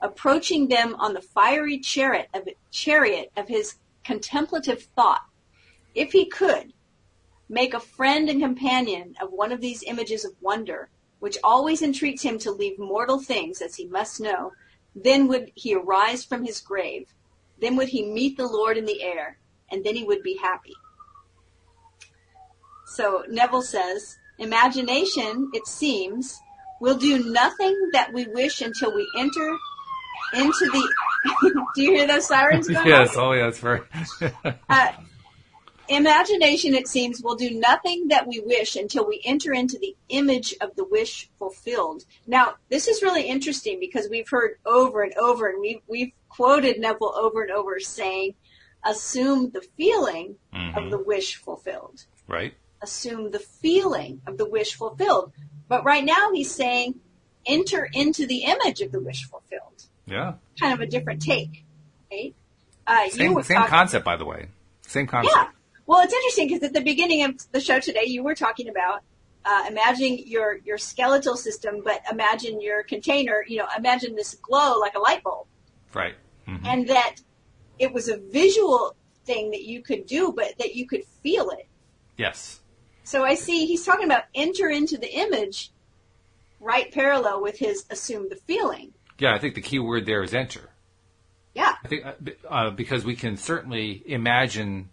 [0.00, 5.22] approaching them on the fiery chariot of, chariot of his contemplative thought,
[5.94, 6.72] if he could,
[7.48, 10.88] make a friend and companion of one of these images of wonder,
[11.20, 14.52] which always entreats him to leave mortal things as he must know,
[14.94, 17.12] then would he arise from his grave,
[17.60, 19.38] then would he meet the Lord in the air,
[19.70, 20.74] and then he would be happy.
[22.86, 26.40] So Neville says, imagination, it seems,
[26.80, 29.56] will do nothing that we wish until we enter
[30.34, 30.92] into the.
[31.74, 33.16] do you hear those sirens yes.
[33.16, 33.16] off?
[33.16, 33.34] Oh.
[33.34, 33.80] That's very.
[34.68, 34.92] Uh,
[35.88, 40.54] imagination, it seems, will do nothing that we wish until we enter into the image
[40.60, 42.04] of the wish fulfilled.
[42.26, 46.78] Now, this is really interesting because we've heard over and over, and we've, we've quoted
[46.80, 48.34] Neville over and over saying,
[48.84, 50.90] assume the feeling of Mhm.
[50.90, 52.04] the wish fulfilled.
[52.28, 52.54] right.
[52.82, 55.32] Assume the feeling of the wish fulfilled.
[55.68, 57.00] But right now he's saying,
[57.46, 59.84] enter into the image of the wish fulfilled.
[60.06, 60.34] Yeah.
[60.60, 61.64] Kind of a different take.
[62.12, 62.34] Right?
[62.86, 64.48] Uh, Same same talking- concept, by the way.
[64.86, 65.34] Same concept.
[65.34, 65.48] yeah.
[65.86, 69.02] Well, it's interesting because at the beginning of the show today, you were talking about
[69.44, 73.44] uh, imagine your your skeletal system, but imagine your container.
[73.46, 75.46] You know, imagine this glow like a light bulb,
[75.92, 76.14] Right.
[76.48, 76.60] Mhm.
[76.64, 77.16] and that
[77.78, 81.68] it was a visual thing that you could do, but that you could feel it.
[82.16, 82.60] Yes.
[83.02, 85.70] So I see he's talking about enter into the image,
[86.60, 88.94] right parallel with his assume the feeling.
[89.18, 90.70] Yeah, I think the key word there is enter.
[91.54, 92.12] Yeah, I think uh,
[92.48, 94.88] uh, because we can certainly imagine,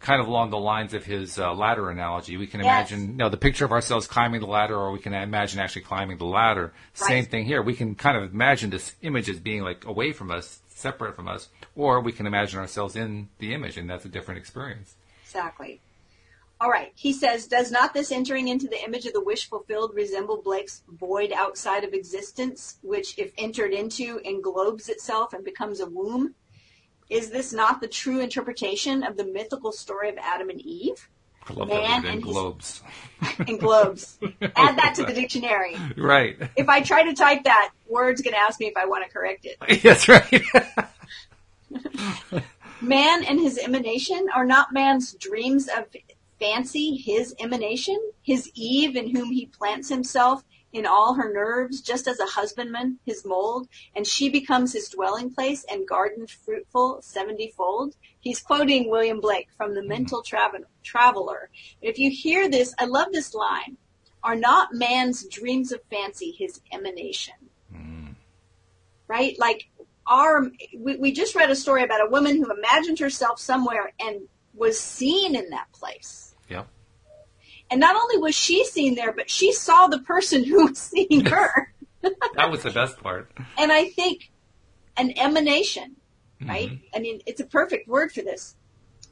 [0.00, 2.66] kind of along the lines of his uh, ladder analogy, we can Yes.
[2.90, 5.82] imagine, you know, the picture of ourselves climbing the ladder, or we can imagine actually
[5.82, 6.72] climbing the ladder.
[6.94, 7.62] Same thing here.
[7.62, 11.26] We can kind of imagine this image as being like away from us, separate from
[11.28, 14.94] us, or we can imagine ourselves in the image, and that's a different experience.
[15.24, 15.80] exactly.
[16.60, 16.90] All right.
[16.96, 20.82] He says, does not this entering into the image of the wish fulfilled resemble Blake's
[20.88, 26.34] void outside of existence, which if entered into englobes itself and becomes a womb?
[27.10, 31.08] Is this not the true interpretation of the mythical story of Adam and Eve?
[31.48, 32.82] I love Man that and globes.
[33.22, 34.18] Englobes.
[34.42, 35.76] Add that to the dictionary.
[35.96, 36.36] Right.
[36.56, 39.10] If I try to type that, Word's going to ask me if I want to
[39.10, 39.56] correct it.
[39.82, 40.44] That's right.
[42.80, 45.86] Man and his emanation are not man's dreams of
[46.38, 52.06] fancy his emanation, his Eve in whom he plants himself in all her nerves, just
[52.06, 57.94] as a husbandman his mold, and she becomes his dwelling place and garden fruitful seventyfold.
[58.20, 61.50] He's quoting William Blake from The Mental Travel- Traveler.
[61.80, 63.76] If you hear this, I love this line.
[64.22, 67.34] Are not man's dreams of fancy his emanation?
[67.74, 68.14] Mm.
[69.06, 69.38] Right?
[69.38, 69.68] Like
[70.06, 74.22] our, we, we just read a story about a woman who imagined herself somewhere and
[74.54, 76.34] was seen in that place.
[76.48, 76.66] Yep.
[77.70, 81.24] And not only was she seen there, but she saw the person who was seeing
[81.26, 81.74] her.
[82.34, 83.30] That was the best part.
[83.58, 84.30] And I think
[84.96, 85.96] an emanation,
[86.40, 86.48] mm-hmm.
[86.48, 86.78] right?
[86.94, 88.56] I mean, it's a perfect word for this.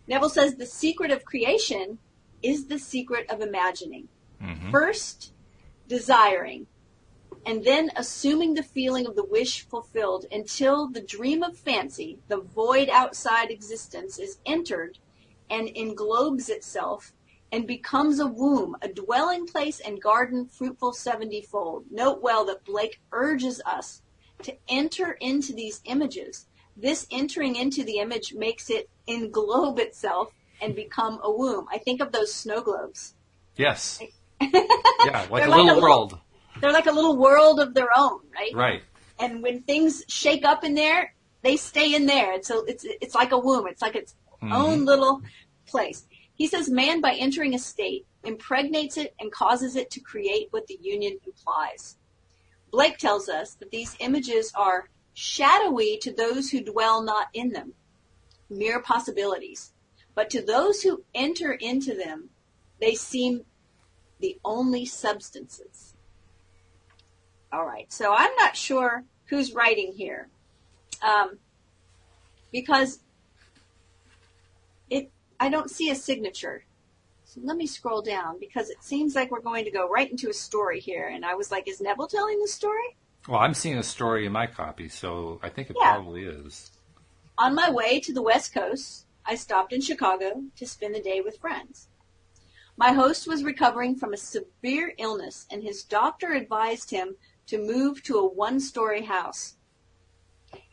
[0.07, 1.99] Neville says the secret of creation
[2.43, 4.09] is the secret of imagining.
[4.43, 4.71] Mm-hmm.
[4.71, 5.33] First,
[5.89, 6.67] desiring,
[7.45, 12.41] and then assuming the feeling of the wish fulfilled until the dream of fancy, the
[12.41, 14.99] void outside existence, is entered
[15.49, 17.13] and englobes itself
[17.53, 21.85] and becomes a womb, a dwelling place and garden fruitful seventyfold.
[21.91, 24.03] Note well that Blake urges us
[24.43, 26.47] to enter into these images.
[26.77, 31.67] This entering into the image makes it englobe itself and become a womb.
[31.71, 33.15] I think of those snow globes.
[33.57, 34.03] Yes.
[35.07, 36.19] Yeah, like They're a like a little little- world.
[36.61, 38.53] They're like a little world of their own, right?
[38.55, 38.83] Right.
[39.21, 42.33] And when things shake up in there, they stay in there.
[42.33, 43.67] It's a, it's it's like a womb.
[43.69, 44.53] It's like its mm-hmm.
[44.53, 45.23] own little
[45.67, 46.07] place.
[46.37, 50.66] He says man by entering a state impregnates it and causes it to create what
[50.66, 51.97] the union implies.
[52.70, 57.72] Blake tells us that these images are shadowy to those who dwell not in them,
[58.51, 59.72] mere possibilities.
[60.14, 62.28] But to those who enter into them,
[62.80, 63.47] they seem
[64.20, 65.95] the only substances.
[67.53, 70.28] All right, so I'm not sure who's writing here,
[71.03, 71.39] um,
[72.53, 73.01] because
[75.39, 76.64] I don't see a signature.
[77.24, 80.30] So let me scroll down because it seems like we're going to go right into
[80.30, 82.97] a story here, and I was like, is Neville telling the story?
[83.28, 85.95] Well, I'm seeing a story in my copy, so I think it Yeah.
[85.95, 86.70] probably is.
[87.37, 91.20] On my way to the West Coast, I stopped in Chicago to spend the day
[91.20, 91.89] with friends.
[92.76, 97.16] My host was recovering from a severe illness, and his doctor advised him
[97.47, 99.57] to move to a one story house.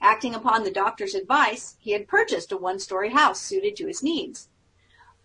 [0.01, 4.03] Acting upon the doctor's advice, he had purchased a one story house suited to his
[4.03, 4.49] needs.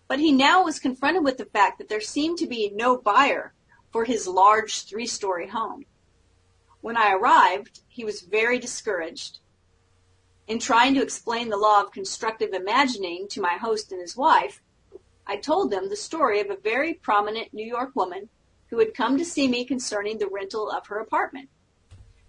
[0.09, 3.53] But he now was confronted with the fact that there seemed to be no buyer
[3.91, 5.85] for his large three story home.
[6.81, 9.39] When I arrived, he was very discouraged.
[10.47, 14.63] In trying to explain the law of constructive imagining to my host and his wife,
[15.27, 18.29] I told them the story of a very prominent New York woman
[18.71, 21.49] who had come to see me concerning the rental of her apartment.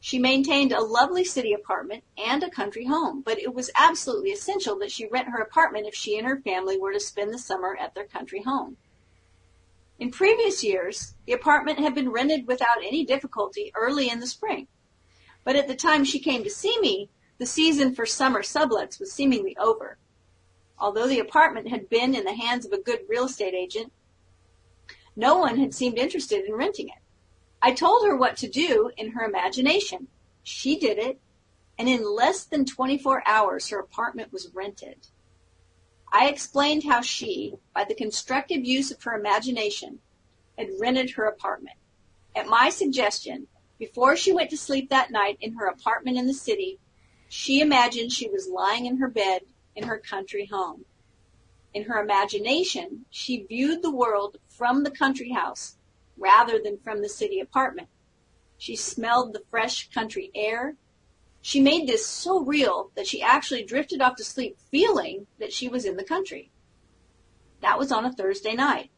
[0.03, 4.79] She maintained a lovely city apartment and a country home, but it was absolutely essential
[4.79, 7.77] that she rent her apartment if she and her family were to spend the summer
[7.77, 8.79] at their country home.
[9.99, 14.69] In previous years, the apartment had been rented without any difficulty early in the spring.
[15.45, 19.13] But at the time she came to see me, the season for summer sublets was
[19.13, 19.99] seemingly over.
[20.79, 23.93] Although the apartment had been in the hands of a good real estate agent,
[25.15, 26.95] no one had seemed interested in renting it.
[27.63, 30.09] I told her what to do in her imagination.
[30.43, 31.21] She did it,
[31.79, 35.09] and in less than 24 hours her apartment was rented.
[36.13, 40.01] I explained how she, by the constructive use of her imagination,
[40.57, 41.77] had rented her apartment.
[42.35, 43.47] At my suggestion,
[43.79, 46.79] before she went to sleep that night in her apartment in the city,
[47.29, 49.43] she imagined she was lying in her bed
[49.77, 50.85] in her country home.
[51.73, 55.77] In her imagination, she viewed the world from the country house
[56.21, 57.89] rather than from the city apartment.
[58.59, 60.77] She smelled the fresh country air.
[61.41, 65.67] She made this so real that she actually drifted off to sleep feeling that she
[65.67, 66.53] was in the country.
[67.63, 68.91] That was on a Thursday night.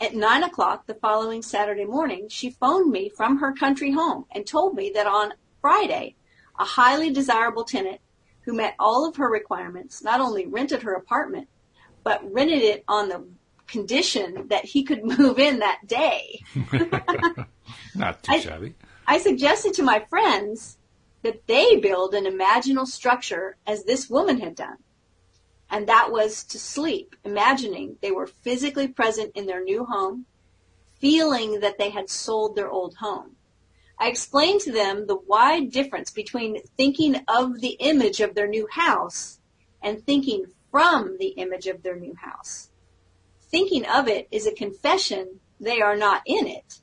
[0.00, 4.44] At nine o'clock the following Saturday morning, she phoned me from her country home and
[4.44, 6.16] told me that on Friday,
[6.58, 8.00] a highly desirable tenant
[8.42, 11.48] who met all of her requirements not only rented her apartment,
[12.02, 13.24] but rented it on the
[13.66, 16.42] condition that he could move in that day.
[17.94, 18.74] Not too I- shabby.
[19.06, 20.78] I suggested to my friends
[21.22, 24.78] that they build an imaginal structure as this woman had done.
[25.70, 30.26] And that was to sleep, imagining they were physically present in their new home,
[31.00, 33.36] feeling that they had sold their old home.
[33.98, 38.66] I explained to them the wide difference between thinking of the image of their new
[38.70, 39.38] house
[39.82, 42.70] and thinking from the image of their new house.
[43.54, 46.80] Thinking of it is a confession they are not in it.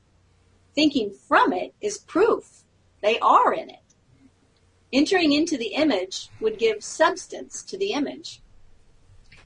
[0.74, 2.64] Thinking from it is proof
[3.02, 3.94] they are in it.
[4.90, 8.40] Entering into the image would give substance to the image.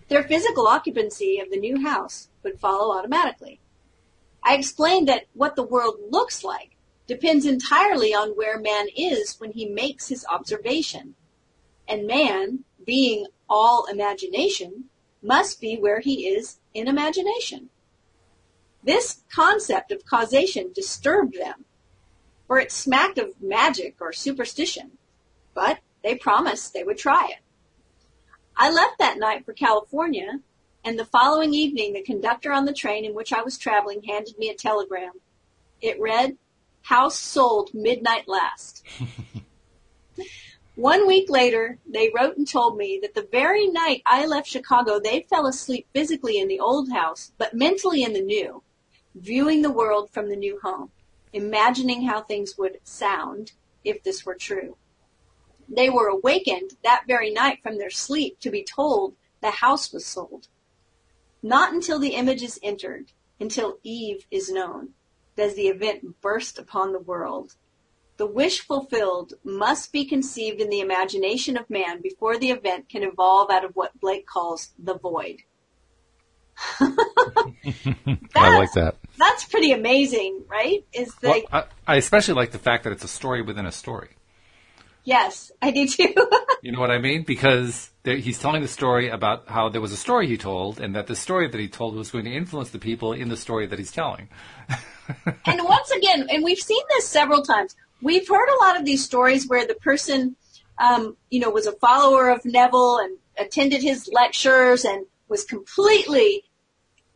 [0.06, 3.58] Their physical occupancy of the new house would follow automatically.
[4.44, 6.76] I explained that what the world looks like
[7.08, 11.16] depends entirely on where man is when he makes his observation.
[11.88, 17.70] And man, being all imagination, must be where he is in imagination.
[18.84, 21.64] This concept of causation disturbed them,
[22.46, 24.92] for it smacked of magic or superstition,
[25.54, 27.42] but they promised they would try it.
[28.56, 30.40] I left that night for California,
[30.84, 34.38] and the following evening the conductor on the train in which I was traveling handed
[34.38, 35.12] me a telegram.
[35.80, 36.36] It read,
[36.82, 38.84] House sold midnight last.
[40.76, 45.00] One week later, they wrote and told me that the very night I left Chicago,
[45.00, 48.62] they fell asleep physically in the old house, but mentally in the new,
[49.14, 50.90] viewing the world from the new home,
[51.32, 53.52] imagining how things would sound
[53.84, 54.76] if this were true.
[55.66, 60.04] They were awakened that very night from their sleep to be told the house was
[60.04, 60.48] sold.
[61.42, 64.90] Not until the image is entered, until Eve is known,
[65.38, 67.56] does the event burst upon the world
[68.16, 73.02] the wish fulfilled must be conceived in the imagination of man before the event can
[73.02, 75.42] evolve out of what Blake calls the void.
[76.80, 78.96] I like that.
[79.18, 80.84] That's pretty amazing, right?
[80.92, 81.42] Is the well,
[81.86, 84.10] I, I especially like the fact that it's a story within a story.
[85.04, 86.14] Yes, I do too.
[86.62, 87.22] you know what I mean?
[87.22, 91.06] Because he's telling the story about how there was a story he told, and that
[91.06, 93.78] the story that he told was going to influence the people in the story that
[93.78, 94.28] he's telling.
[95.46, 99.04] and once again, and we've seen this several times we've heard a lot of these
[99.04, 100.36] stories where the person,
[100.78, 106.44] um, you know, was a follower of Neville and attended his lectures and was completely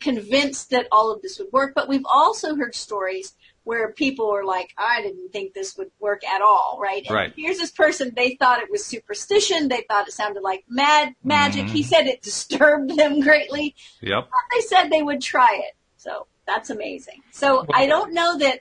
[0.01, 1.73] convinced that all of this would work.
[1.75, 6.25] But we've also heard stories where people are like, I didn't think this would work
[6.25, 7.05] at all, right?
[7.07, 7.33] And right.
[7.37, 9.69] here's this person, they thought it was superstition.
[9.69, 11.67] They thought it sounded like mad magic.
[11.67, 11.75] Mm-hmm.
[11.75, 13.75] He said it disturbed them greatly.
[14.01, 14.29] Yep.
[14.31, 15.77] But they said they would try it.
[15.97, 17.21] So that's amazing.
[17.31, 18.61] So I don't know that,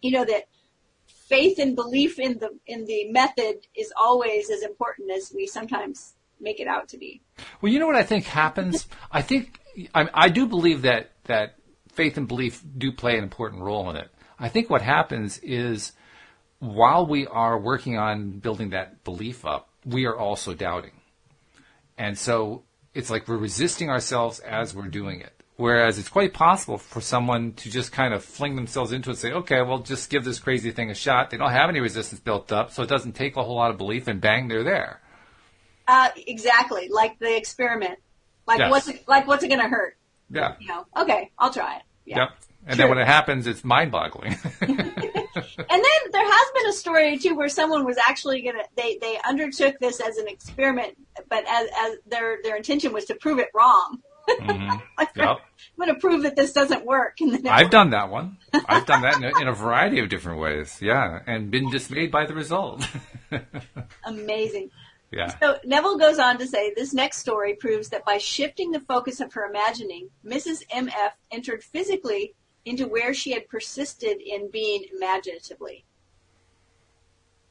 [0.00, 0.48] you know, that
[1.28, 6.14] faith and belief in the in the method is always as important as we sometimes
[6.40, 7.20] make it out to be.
[7.60, 8.86] Well, you know what I think happens.
[9.10, 9.58] I think
[9.94, 11.56] I, I do believe that that
[11.92, 14.08] faith and belief do play an important role in it.
[14.38, 15.92] I think what happens is
[16.58, 20.92] while we are working on building that belief up, we are also doubting,
[21.98, 22.62] and so
[22.94, 25.35] it's like we're resisting ourselves as we're doing it.
[25.56, 29.18] Whereas it's quite possible for someone to just kind of fling themselves into it and
[29.18, 31.30] say, okay, well, just give this crazy thing a shot.
[31.30, 33.78] They don't have any resistance built up, so it doesn't take a whole lot of
[33.78, 35.00] belief, and bang, they're there.
[35.88, 37.98] Uh, exactly, like the experiment.
[38.46, 38.70] Like yes.
[38.70, 39.96] what's it, like what's it going to hurt?
[40.30, 40.56] Yeah.
[40.60, 41.82] You know, okay, I'll try it.
[42.04, 42.18] Yeah.
[42.18, 42.28] Yep.
[42.66, 42.82] And True.
[42.82, 44.36] then when it happens, it's mind-boggling.
[44.60, 49.18] and then there has been a story too where someone was actually gonna they they
[49.26, 50.96] undertook this as an experiment,
[51.28, 54.00] but as as their their intention was to prove it wrong.
[54.28, 54.78] Mm-hmm.
[55.16, 55.38] yep.
[55.78, 57.18] I'm going to prove that this doesn't work.
[57.48, 58.38] I've done that one.
[58.66, 60.78] I've done that in a, in a, variety of different ways.
[60.80, 62.86] Yeah, and been dismayed by the result.
[64.04, 64.70] Amazing.
[65.12, 65.38] Yeah.
[65.38, 69.20] So Neville goes on to say this next story proves that by shifting the focus
[69.20, 70.62] of her imagining, Mrs.
[70.70, 71.12] M.F.
[71.30, 75.84] entered physically into where she had persisted in being imaginatively.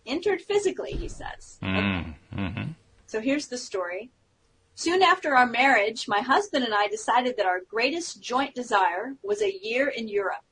[0.05, 1.57] Entered physically, he says.
[1.63, 2.71] Mm, mm-hmm.
[3.07, 4.11] So here's the story.
[4.77, 9.41] Soon after our marriage, my husband and I decided that our greatest joint desire was
[9.41, 10.43] a year in Europe.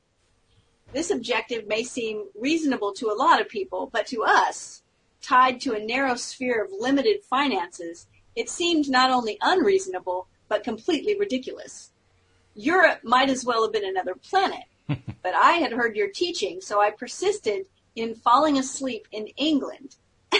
[0.94, 4.82] This objective may seem reasonable to a lot of people, but to us,
[5.20, 11.18] tied to a narrow sphere of limited finances, it seemed not only unreasonable, but completely
[11.18, 11.90] ridiculous.
[12.54, 14.64] Europe might as well have been another planet.
[14.88, 19.96] but I had heard your teaching, so I persisted in falling asleep in England.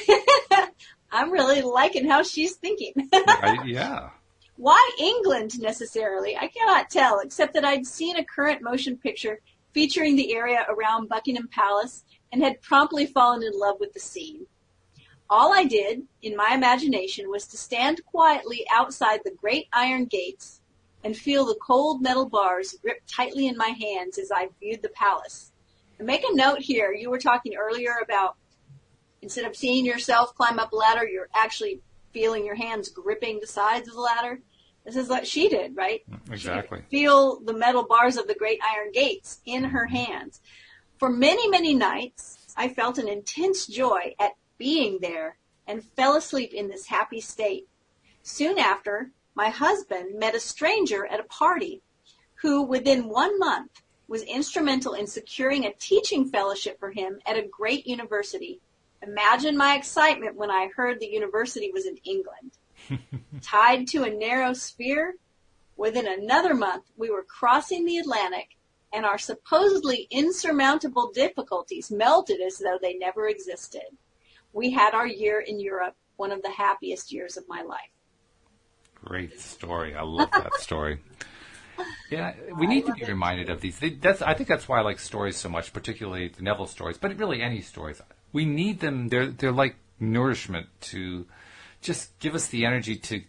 [1.15, 2.93] I'm really liking how she's thinking.
[3.65, 4.11] Yeah.
[4.57, 6.37] Why England necessarily?
[6.37, 9.41] I cannot tell, except that I'd seen a current motion picture
[9.73, 14.47] featuring the area around Buckingham Palace and had promptly fallen in love with the scene.
[15.29, 20.61] All I did, in my imagination, was to stand quietly outside the great iron gates
[21.03, 24.89] and feel the cold metal bars grip tightly in my hands as I viewed the
[24.91, 25.53] palace.
[25.99, 28.37] And make a note here, you were talking earlier about
[29.25, 31.81] instead of seeing yourself climb up a ladder, you're actually
[32.13, 34.39] feeling your hands gripping the sides of the ladder.
[34.85, 36.03] This is what she did, right?
[36.11, 36.83] Mm, exactly.
[36.91, 39.97] feel the metal bars of the great iron gates in her mm-hmm.
[39.97, 40.41] hands.
[40.99, 46.53] For many, many nights, I felt an intense joy at being there and fell asleep
[46.53, 47.67] in this happy state.
[48.23, 51.81] Soon after, my husband met a stranger at a party
[52.37, 53.71] who, within one month,
[54.07, 58.61] was instrumental in securing a teaching fellowship for him at a great university.
[59.07, 62.53] Imagine my excitement when I heard the university was in England.
[63.43, 65.15] Tied to a narrow sphere,
[65.77, 68.57] within another month we were crossing the Atlantic
[68.93, 73.83] and our supposedly insurmountable difficulties melted as though they never existed.
[74.53, 77.91] We had our year in Europe, one of the happiest years of my life.
[79.05, 79.95] Great story.
[79.95, 81.01] I love that story.
[82.09, 83.81] Yeah, we need to be reminded of these.
[84.01, 87.19] That's I think that's why I like stories so much, particularly the Neville stories, but
[87.19, 88.01] really any stories.
[88.35, 89.09] We need them.
[89.09, 91.27] They're they're like nourishment to
[91.81, 93.23] just give us the energy to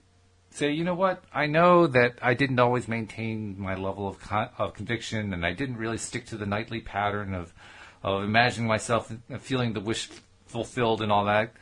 [0.49, 1.24] say, you know what?
[1.34, 5.53] I know that I didn't always maintain my level of con- of conviction, and I
[5.53, 7.53] didn't really stick to the nightly pattern of
[8.03, 10.10] of imagining myself feeling the wish
[10.45, 11.53] fulfilled and all that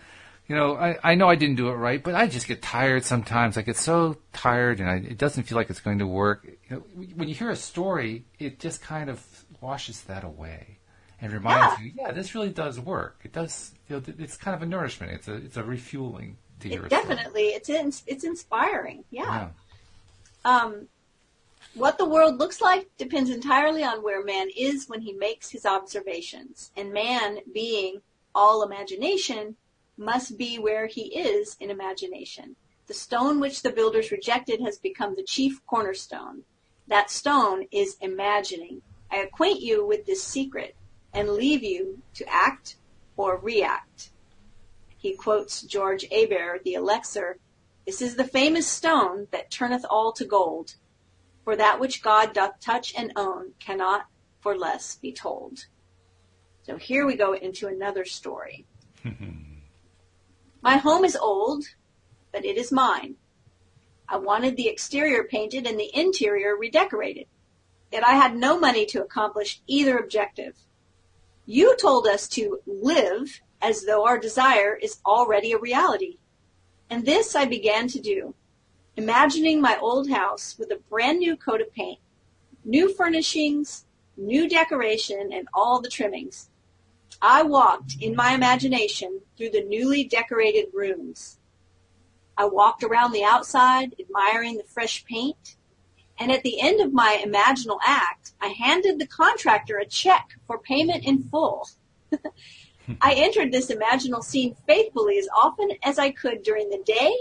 [0.48, 3.06] you know, I, I know I didn't do it right, but I just get tired
[3.06, 3.58] sometimes.
[3.58, 6.46] I get so tired and I, it doesn't feel like it's going to work.
[6.70, 6.84] You know,
[7.16, 9.26] when you hear a story, it just kind of
[9.62, 10.80] washes that away
[11.24, 11.86] and reminds Yeah.
[11.86, 13.22] you, yeah, this really does work.
[13.24, 15.14] It does, you know, it's kind of a nourishment.
[15.14, 16.90] It's a, it's a refueling to It story.
[16.90, 19.06] definitely, it's in, it's inspiring.
[19.10, 19.50] Yeah.
[20.44, 20.90] Um,
[21.76, 25.66] what the world looks like depends entirely on where man is when he makes his
[25.66, 26.72] observations.
[26.76, 28.02] And man, being
[28.36, 29.56] all imagination,
[29.98, 32.58] must be where he is in imagination.
[32.88, 36.44] The stone which the builders rejected has become the chief cornerstone.
[36.88, 38.82] That stone is imagining.
[39.10, 40.76] I acquaint you with this secret
[41.14, 42.78] and leave you to act
[43.16, 44.10] or react.
[44.98, 47.38] He quotes George Herbert, the Elixir,
[47.86, 50.76] This is the famous stone that turneth all to gold.
[51.44, 54.06] For that which God doth touch and own cannot
[54.40, 55.66] for less be told.
[56.64, 58.66] So here we go into another story.
[60.62, 61.66] My home is old,
[62.32, 63.16] but it is mine.
[64.08, 67.28] I wanted the exterior painted and the interior redecorated.
[67.92, 70.56] Yet I had no money to accomplish either objective.
[71.46, 76.18] You told us to live as though our desire is already a reality.
[76.90, 78.36] And this I began to do,
[78.96, 82.00] imagining my old house with a brand new coat of paint,
[82.64, 83.86] new furnishings,
[84.16, 86.50] new decoration, and all the trimmings.
[87.22, 91.40] I walked in my imagination through the newly decorated rooms.
[92.38, 95.58] I walked around the outside, admiring the fresh paint,
[96.24, 100.58] and at the end of my imaginal act, I handed the contractor a check for
[100.58, 101.68] payment in full.
[103.02, 107.14] I entered this imaginal scene faithfully as often as I could during the day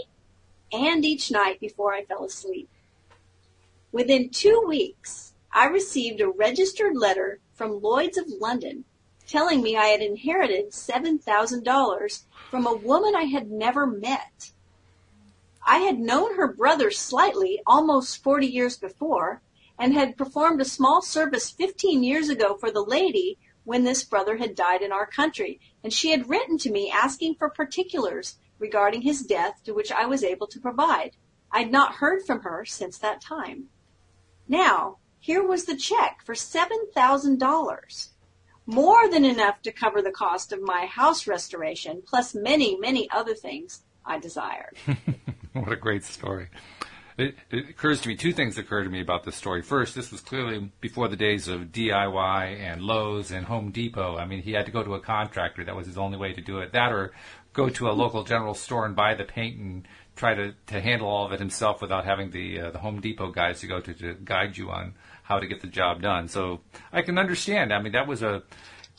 [0.72, 2.68] and each night before I fell asleep.
[3.90, 8.84] Within two weeks, I received a registered letter from Lloyd's of London
[9.26, 12.22] telling me I had inherited $7,000
[12.52, 14.52] from a woman I had never met.
[15.64, 19.42] I had known her brother slightly almost 40 years before
[19.78, 24.36] and had performed a small service 15 years ago for the lady when this brother
[24.36, 29.02] had died in our country, and she had written to me asking for particulars regarding
[29.02, 31.16] his death to which I was able to provide.
[31.50, 33.68] I had not heard from her since that time.
[34.48, 38.08] Now, here was the check for $7,000
[38.66, 43.34] more than enough to cover the cost of my house restoration, plus many, many other
[43.34, 44.76] things I desired.
[45.64, 46.48] what a great story.
[47.18, 49.60] It, it occurs to me, two things occur to me about this story.
[49.60, 54.16] First, this was clearly before the days of DIY and Lowe's and Home Depot.
[54.16, 55.62] I mean, he had to go to a contractor.
[55.62, 56.72] That was his only way to do it.
[56.72, 57.12] That or
[57.52, 59.86] go to a local general store and buy the paint and
[60.16, 63.30] try to, to handle all of it himself without having the, uh, the Home Depot
[63.30, 66.28] guys to go to, to guide you on how to get the job done.
[66.28, 66.60] So
[66.92, 67.74] I can understand.
[67.74, 68.42] I mean, that was a,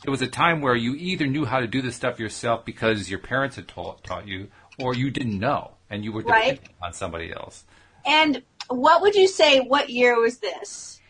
[0.04, 3.10] it was a time where you either knew how to do this stuff yourself because
[3.10, 4.48] your parents had taught, taught you,
[4.78, 6.54] or you didn't know and you were Right.
[6.54, 7.64] dependent on somebody else.
[8.06, 11.00] And what would you say, what year was this?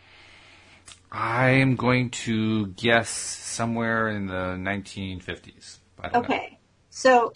[1.11, 5.77] I'm going to guess somewhere in the 1950s.
[5.99, 6.35] I don't know.
[6.35, 6.59] Okay.
[6.89, 7.31] So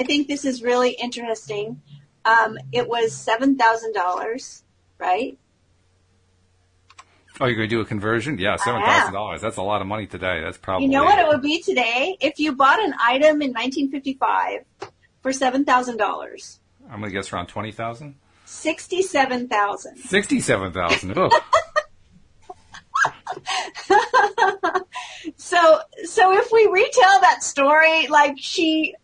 [0.00, 1.80] I think this is really interesting.
[2.24, 4.62] Um, it was $7,000,
[4.98, 5.38] right?
[7.40, 8.38] Oh, you're going to do a conversion?
[8.38, 9.40] Yeah, seven thousand dollars.
[9.40, 10.42] That's a lot of money today.
[10.44, 10.84] That's probably.
[10.86, 12.16] You know what it would be today?
[12.20, 14.91] If you bought an item in 1955
[15.22, 16.58] for $7,000,
[16.90, 18.16] I'm going to guess around twenty thousand.
[18.44, 19.96] 67,000.
[19.96, 21.16] Sixty-seven thousand.
[21.16, 21.30] Oh,
[25.36, 28.94] So, so if we retell that story, like she,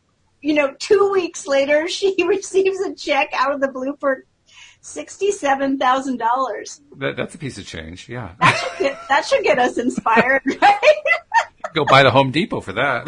[0.40, 4.24] you know, two weeks later, she receives a check out of the blue for
[4.80, 6.80] sixty-seven thousand dollars.
[6.96, 8.08] That, that's a piece of change.
[8.08, 8.32] Yeah.
[8.40, 10.78] That should get, that should get us inspired, right?
[11.74, 13.06] Go buy the Home Depot for that.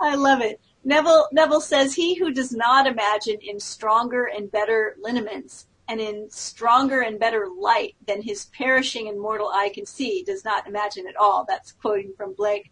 [0.00, 0.60] I love it.
[0.84, 6.30] Neville Neville says he who does not imagine in stronger and better lineaments and in
[6.30, 11.06] stronger and better light than his perishing and mortal eye can see does not imagine
[11.08, 11.44] at all.
[11.48, 12.70] That's quoting from Blake.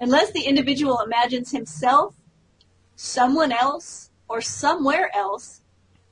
[0.00, 2.14] Unless the individual imagines himself,
[2.96, 5.62] someone else, or somewhere else,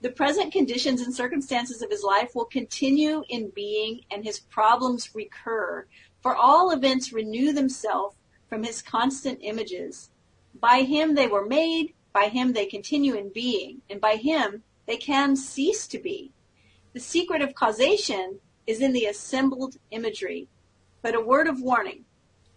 [0.00, 5.14] the present conditions and circumstances of his life will continue in being and his problems
[5.14, 5.86] recur,
[6.22, 8.16] for all events renew themselves
[8.48, 10.10] from his constant images.
[10.60, 14.96] By him they were made, by him they continue in being, and by him they
[14.96, 16.32] can cease to be.
[16.94, 20.48] The secret of causation is in the assembled imagery.
[21.02, 22.04] But a word of warning.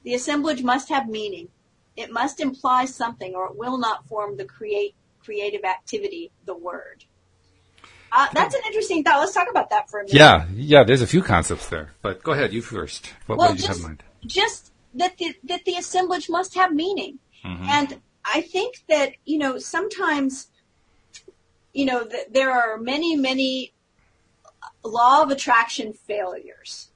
[0.04, 1.50] The assemblage must have meaning.
[1.96, 7.06] It must imply something or it will not form the create, creative activity, the word.
[8.12, 9.20] Uh, that's an interesting thought.
[9.20, 10.16] Let's talk about that for a minute.
[10.16, 10.84] Yeah, yeah.
[10.84, 12.52] There's a few concepts there, but go ahead.
[12.52, 13.14] You first.
[13.26, 14.04] What, well, what did you just, have in mind?
[14.26, 17.68] Just that the that the assemblage must have meaning, Mhm.
[17.68, 20.48] and I think that you know sometimes,
[21.74, 23.74] you know, that there are many many
[24.84, 26.90] law of attraction failures.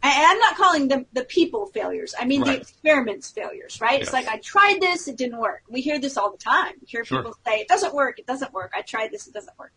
[0.00, 2.14] And I'm not calling them the people failures.
[2.18, 4.00] I mean the experiments failures, right?
[4.00, 5.62] It's like I tried this, it didn't work.
[5.68, 6.74] We hear this all the time.
[6.80, 7.18] We hear Sure.
[7.18, 8.72] people say, it doesn't work, it doesn't work.
[8.76, 9.72] I tried this, it doesn't work.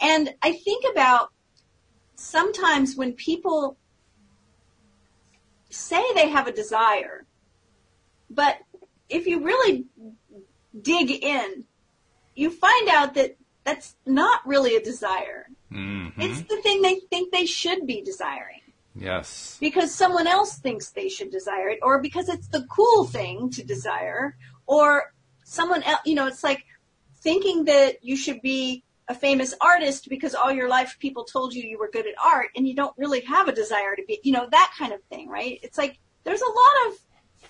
[0.00, 1.32] And I think about
[2.16, 3.76] sometimes when people
[5.68, 7.26] say they have a desire,
[8.30, 8.58] but
[9.12, 9.84] if you really
[10.80, 11.64] dig in,
[12.34, 15.48] you find out that that's not really a desire.
[15.70, 16.12] Mhm.
[16.18, 18.60] It's the thing they think they should be desiring
[18.94, 19.56] Yes.
[19.60, 23.62] because someone else thinks they should desire it or because it's the cool thing to
[23.62, 24.36] desire
[24.66, 26.64] or someone else, you know, it's like
[27.16, 31.62] thinking that you should be a famous artist because all your life people told you
[31.62, 34.32] you were good at art and you don't really have a desire to be, you
[34.32, 35.58] know, that kind of thing, right?
[35.62, 36.98] It's like there's a lot of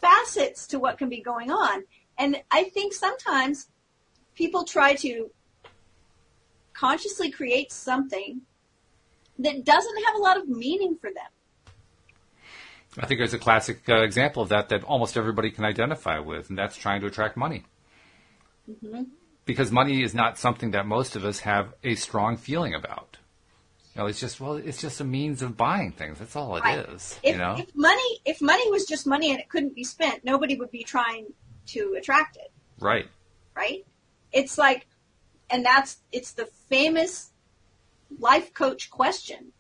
[0.03, 1.85] facets to what can be going on.
[2.19, 3.69] And I think sometimes
[4.35, 5.31] people try to
[6.75, 8.43] consciously create something
[9.39, 11.31] that doesn't have a lot of meaning for them.
[12.99, 16.51] I think there's a classic uh, example of that that almost everybody can identify with,
[16.51, 17.65] and that's trying to attract money.
[18.71, 19.05] Mm-hmm.
[19.47, 23.17] Because money is not something that most of us have a strong feeling about.
[23.95, 26.19] Know, it's just well, it's just a means of buying things.
[26.19, 27.19] That's all it is.
[27.23, 30.25] If, you know, if money, if money was just money and it couldn't be spent,
[30.25, 31.27] nobody would be trying
[31.67, 33.07] to attract it, right?
[33.55, 33.85] right?
[34.33, 34.87] It's like,
[35.51, 37.31] and that's, it's the famous
[38.19, 39.53] life coach question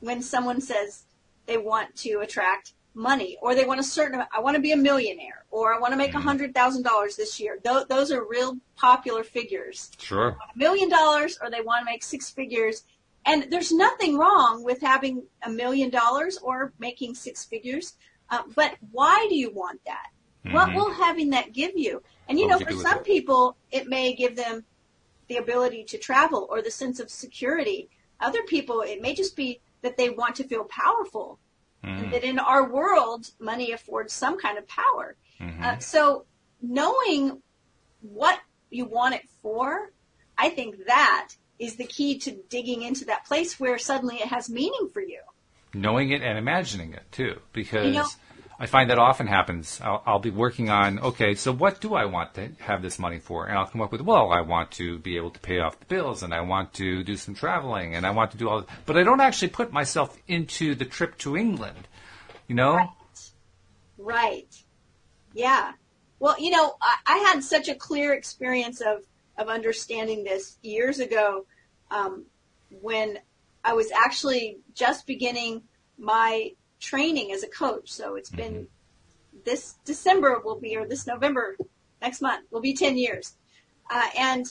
[0.00, 1.04] when someone says
[1.46, 4.76] they want to attract money or they want a certain, I want to be a
[4.76, 6.18] millionaire or I want to make mm-hmm.
[6.18, 7.58] a hundred thousand dollars this year.
[7.62, 9.90] Those, those are real popular figures.
[9.98, 10.28] Sure.
[10.28, 12.84] a million dollars or they want to make six figures.
[13.26, 17.94] And there's nothing wrong with having a million dollars or making six figures.
[18.30, 20.06] Uh, but why do you want that?
[20.42, 20.74] What Mhm.
[20.74, 22.02] will having that give you?
[22.28, 23.04] And you What know, you for some it?
[23.04, 24.64] people, it may give them
[25.26, 27.90] the ability to travel or the sense of security.
[28.20, 31.40] Other people, it may just be that they want to feel powerful.
[31.82, 31.98] Mhm.
[31.98, 35.16] And that in our world, money affords some kind of power.
[35.40, 35.62] Mhm.
[35.62, 36.26] Uh, so
[36.60, 37.42] knowing
[38.00, 39.92] what you want it for,
[40.38, 44.48] I think that is the key to digging into that place where suddenly it has
[44.50, 45.20] meaning for you.
[45.74, 48.06] knowing it and imagining it too, because know-
[48.58, 49.78] I find that often happens.
[49.84, 53.18] I'll, I'll be working on, okay, so what do I want to have this money
[53.18, 53.44] for?
[53.46, 55.84] And I'll come up with, well, I want to be able to pay off the
[55.84, 58.96] bills and I want to do some traveling and I want to do all, but
[58.96, 61.86] I don't actually put myself into the trip to England,
[62.48, 62.76] you know?
[62.76, 63.30] Right.
[63.98, 64.64] Right.
[65.34, 65.72] Yeah.
[66.18, 69.02] Well, you know, I, I had such a clear experience of,
[69.38, 71.46] of understanding this years ago
[71.90, 72.24] um,
[72.80, 73.18] when
[73.64, 75.62] I was actually just beginning
[75.98, 77.90] my training as a coach.
[77.92, 78.68] So it's been
[79.44, 81.56] this December will be, or this November,
[82.00, 83.36] next month will be 10 years.
[83.90, 84.46] Uh, and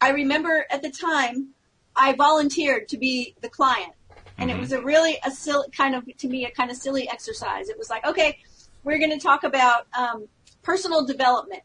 [0.00, 1.50] I remember at the time
[1.96, 3.92] I volunteered to be the client.
[4.38, 7.08] And it was a really a silly kind of to me a kind of silly
[7.08, 7.68] exercise.
[7.68, 8.38] It was like, okay,
[8.84, 10.28] we're going to talk about um,
[10.62, 11.62] personal development,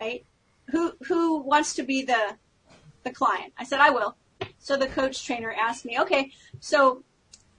[0.00, 0.24] right?
[0.70, 2.36] Who who wants to be the
[3.04, 3.52] the client?
[3.58, 4.16] I said I will.
[4.58, 7.02] So the coach trainer asked me, okay, so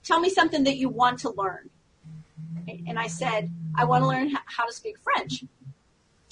[0.04, 1.70] tell me something that you want to learn.
[2.88, 5.44] And I said, I want to learn how to speak French.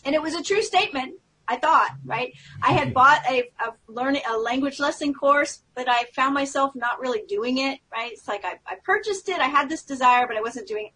[0.05, 1.15] And it was a true statement.
[1.47, 2.34] I thought, right?
[2.61, 6.99] I had bought a, a learning a language lesson course, but I found myself not
[6.99, 8.11] really doing it, right?
[8.11, 10.93] It's like I, I purchased it, I had this desire, but I wasn't doing it.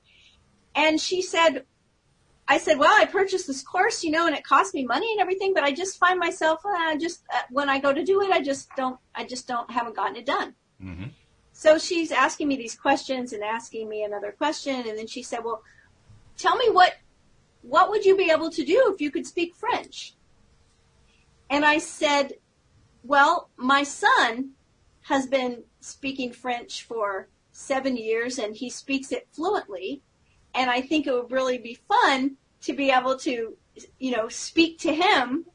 [0.76, 1.64] And she said,
[2.52, 5.22] I said, well, I purchased this course, you know, and it cost me money and
[5.22, 8.30] everything, but I just find myself, uh, just uh, when I go to do it,
[8.30, 10.54] I just don't, I just don't, haven't gotten it done.
[10.84, 11.06] Mm-hmm.
[11.54, 15.46] So she's asking me these questions and asking me another question, and then she said,
[15.46, 15.64] well,
[16.38, 16.98] tell me what,
[17.62, 20.16] what would you be able to do if you could speak French?
[21.50, 22.34] And I said,
[23.02, 24.50] well, my son
[25.04, 30.02] has been speaking French for seven years and he speaks it fluently.
[30.54, 33.56] And I think it would really be fun to be able to,
[34.00, 35.46] you know, speak to him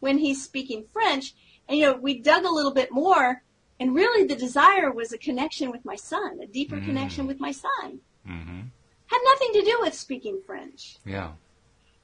[0.00, 1.34] when he's speaking French.
[1.68, 3.42] And, you know, we dug a little bit more
[3.80, 6.86] and really the desire was a connection with my son, a deeper Mm.
[6.86, 8.00] connection with my son.
[8.28, 8.60] Mm-hmm.
[9.06, 10.98] Had nothing to do with speaking French.
[11.04, 11.32] Yeah.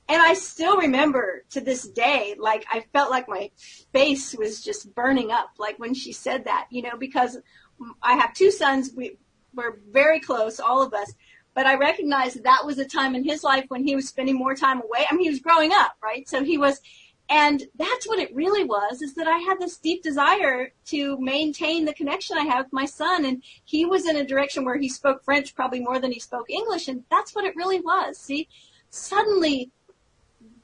[0.08, 3.50] And I still remember to this day, like I felt like my
[3.92, 7.38] face was just burning up, like when she said that, you know, because
[8.02, 9.18] I have two sons, we
[9.54, 11.12] were very close, all of us,
[11.54, 14.36] but I recognized that, that was a time in his life when he was spending
[14.36, 15.06] more time away.
[15.10, 16.28] I mean, he was growing up, right?
[16.28, 16.80] So he was,
[17.28, 21.84] and that's what it really was, is that I had this deep desire to maintain
[21.84, 23.24] the connection I have with my son.
[23.24, 26.48] And he was in a direction where he spoke French probably more than he spoke
[26.48, 26.88] English.
[26.88, 28.18] And that's what it really was.
[28.18, 28.48] See,
[28.90, 29.70] suddenly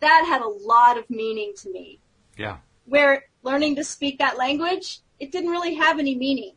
[0.01, 1.99] that had a lot of meaning to me.
[2.39, 2.59] Yeah.
[2.87, 6.53] Where learning to speak that language, it didn't really have any meaning.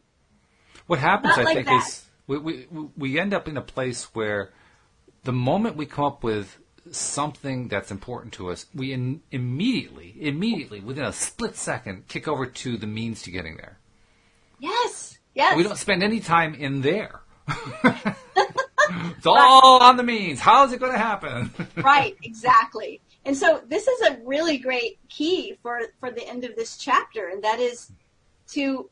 [0.88, 1.88] What happens, Not I like think, that.
[1.88, 2.68] is we, we
[2.98, 4.52] we end up in a place where
[5.24, 6.60] the moment we come up with
[6.92, 12.46] something that's important to us, we in, immediately, immediately, within a split second, kick over
[12.46, 13.78] to the means to getting there.
[14.60, 15.56] Yes, yes.
[15.56, 17.22] We don't spend any time in there.
[17.84, 20.40] it's all on the means.
[20.40, 21.52] How is it going to happen?
[21.78, 23.02] right, exactly.
[23.26, 27.28] And so this is a really great key for, for the end of this chapter,
[27.28, 27.92] and that is
[28.50, 28.90] to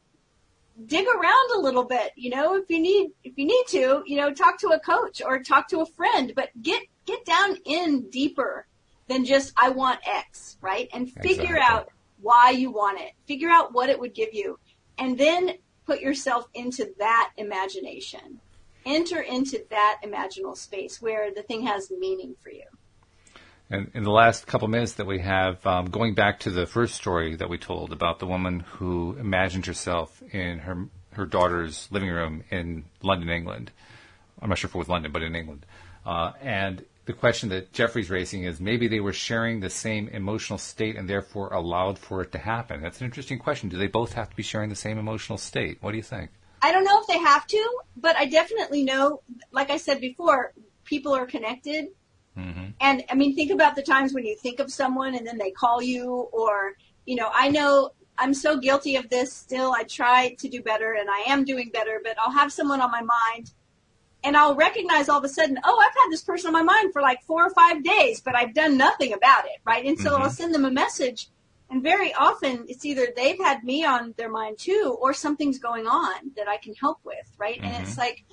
[0.86, 4.18] dig around a little bit, you know, if you need, if you need to, you
[4.18, 8.10] know, talk to a coach or talk to a friend, but get, get down in
[8.10, 8.68] deeper
[9.08, 10.90] than just, I want X, right?
[10.94, 11.60] And figure Exactly.
[11.62, 13.12] out why you want it.
[13.26, 14.60] Figure out what it would give you.
[14.98, 15.52] And then
[15.86, 18.40] put yourself into that imagination.
[18.86, 22.66] Enter into that imaginal space where the thing has meaning for you.
[23.70, 26.96] And in the last couple minutes that we have, um, going back to the first
[26.96, 32.10] story that we told about the woman who imagined herself in her her daughter's living
[32.10, 33.72] room in London, England.
[34.42, 35.66] I'm not sure if it was London, but in England.
[36.06, 40.60] Uh, and the question that Jeffrey's raising is maybe they were sharing the same emotional
[40.60, 42.82] state and therefore allowed for it to happen.
[42.82, 43.70] That's an interesting question.
[43.70, 45.78] Do they both have to be sharing the same emotional state?
[45.82, 46.32] What do you think?
[46.62, 50.54] I don't know if they have to, but I definitely know, like I said before,
[50.84, 51.88] people are connected.
[52.38, 52.72] Mm-hmm.
[52.82, 55.52] And I mean, think about the times when you think of someone and then they
[55.52, 56.74] call you, or,
[57.06, 59.74] you know, I know I'm so guilty of this still.
[59.74, 62.92] I try to do better and I am doing better, but I'll have someone on
[62.92, 63.52] my mind
[64.24, 66.94] and I'll recognize all of a sudden, oh, I've had this person on my mind
[66.94, 69.86] for like four or five days, but I've done nothing about it, right?
[69.86, 70.22] And so Mhm.
[70.22, 71.30] I'll send them a message
[71.70, 75.88] and very often it's either they've had me on their mind too, or something's going
[75.88, 77.60] on that I can help with, right?
[77.64, 78.24] And it's like,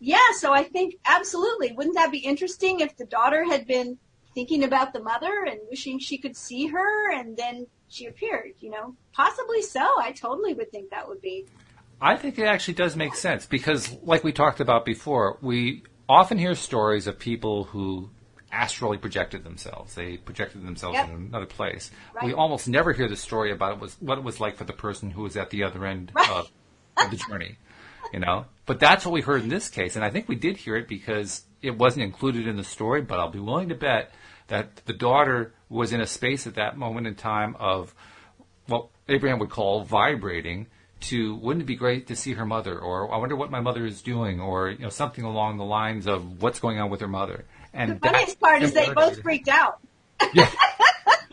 [0.00, 1.72] yeah, so I think absolutely.
[1.72, 3.98] Wouldn't that be interesting if the daughter had been
[4.34, 8.70] thinking about the mother and wishing she could see her and then she appeared, you
[8.70, 8.94] know?
[9.12, 9.80] Possibly so.
[10.00, 11.46] I totally would think that would be.
[12.00, 16.38] I think it actually does make sense because, like we talked about before, we often
[16.38, 18.08] hear stories of people who
[18.52, 19.94] astrally projected themselves.
[19.94, 21.08] They projected themselves Yep.
[21.08, 21.90] in another place.
[22.14, 22.24] Right.
[22.26, 24.72] We almost never hear the story about it was what it was like for the
[24.72, 26.28] person who was at the other end Right.
[26.30, 26.50] of,
[26.96, 27.58] of the journey.
[28.12, 30.56] You know, but that's what we heard in this case, and I think we did
[30.56, 33.02] hear it because it wasn't included in the story.
[33.02, 34.12] But I'll be willing to bet
[34.48, 37.94] that the daughter was in a space at that moment in time of
[38.66, 40.66] what Abraham would call vibrating
[41.00, 43.86] to wouldn't it be great to see her mother or I wonder what my mother
[43.86, 47.08] is doing or you know something along the lines of what's going on with her
[47.08, 47.44] mother.
[47.72, 49.78] And The funniest part is they both freaked out.
[50.34, 50.48] well,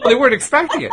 [0.06, 0.92] they weren't expecting it.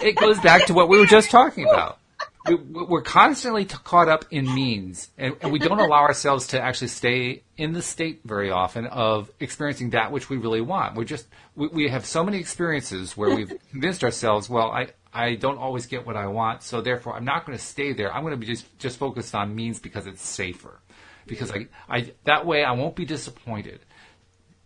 [0.00, 1.98] It goes back to what we were just talking about.
[2.46, 6.88] We, we're constantly caught up in means, and, and we don't allow ourselves to actually
[6.88, 10.94] stay in the state very often of experiencing that which we really want.
[10.94, 11.26] We're just
[11.56, 15.86] we, we have so many experiences where we've convinced ourselves, well, I I don't always
[15.86, 18.14] get what I want, so therefore I'm not going to stay there.
[18.14, 20.80] I'm going to be just just focused on means because it's safer,
[21.26, 23.80] because I I that way I won't be disappointed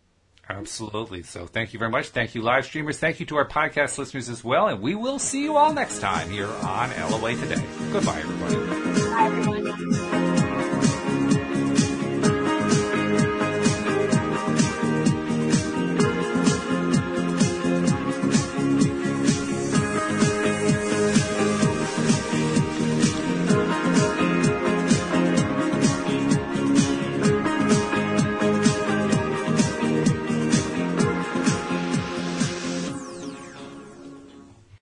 [0.50, 1.22] Absolutely.
[1.22, 2.08] So thank you very much.
[2.08, 2.98] Thank you, live streamers.
[2.98, 4.68] Thank you to our podcast listeners as well.
[4.68, 7.62] And we will see you all next time here on LOA Today.
[7.92, 9.57] Goodbye, everybody.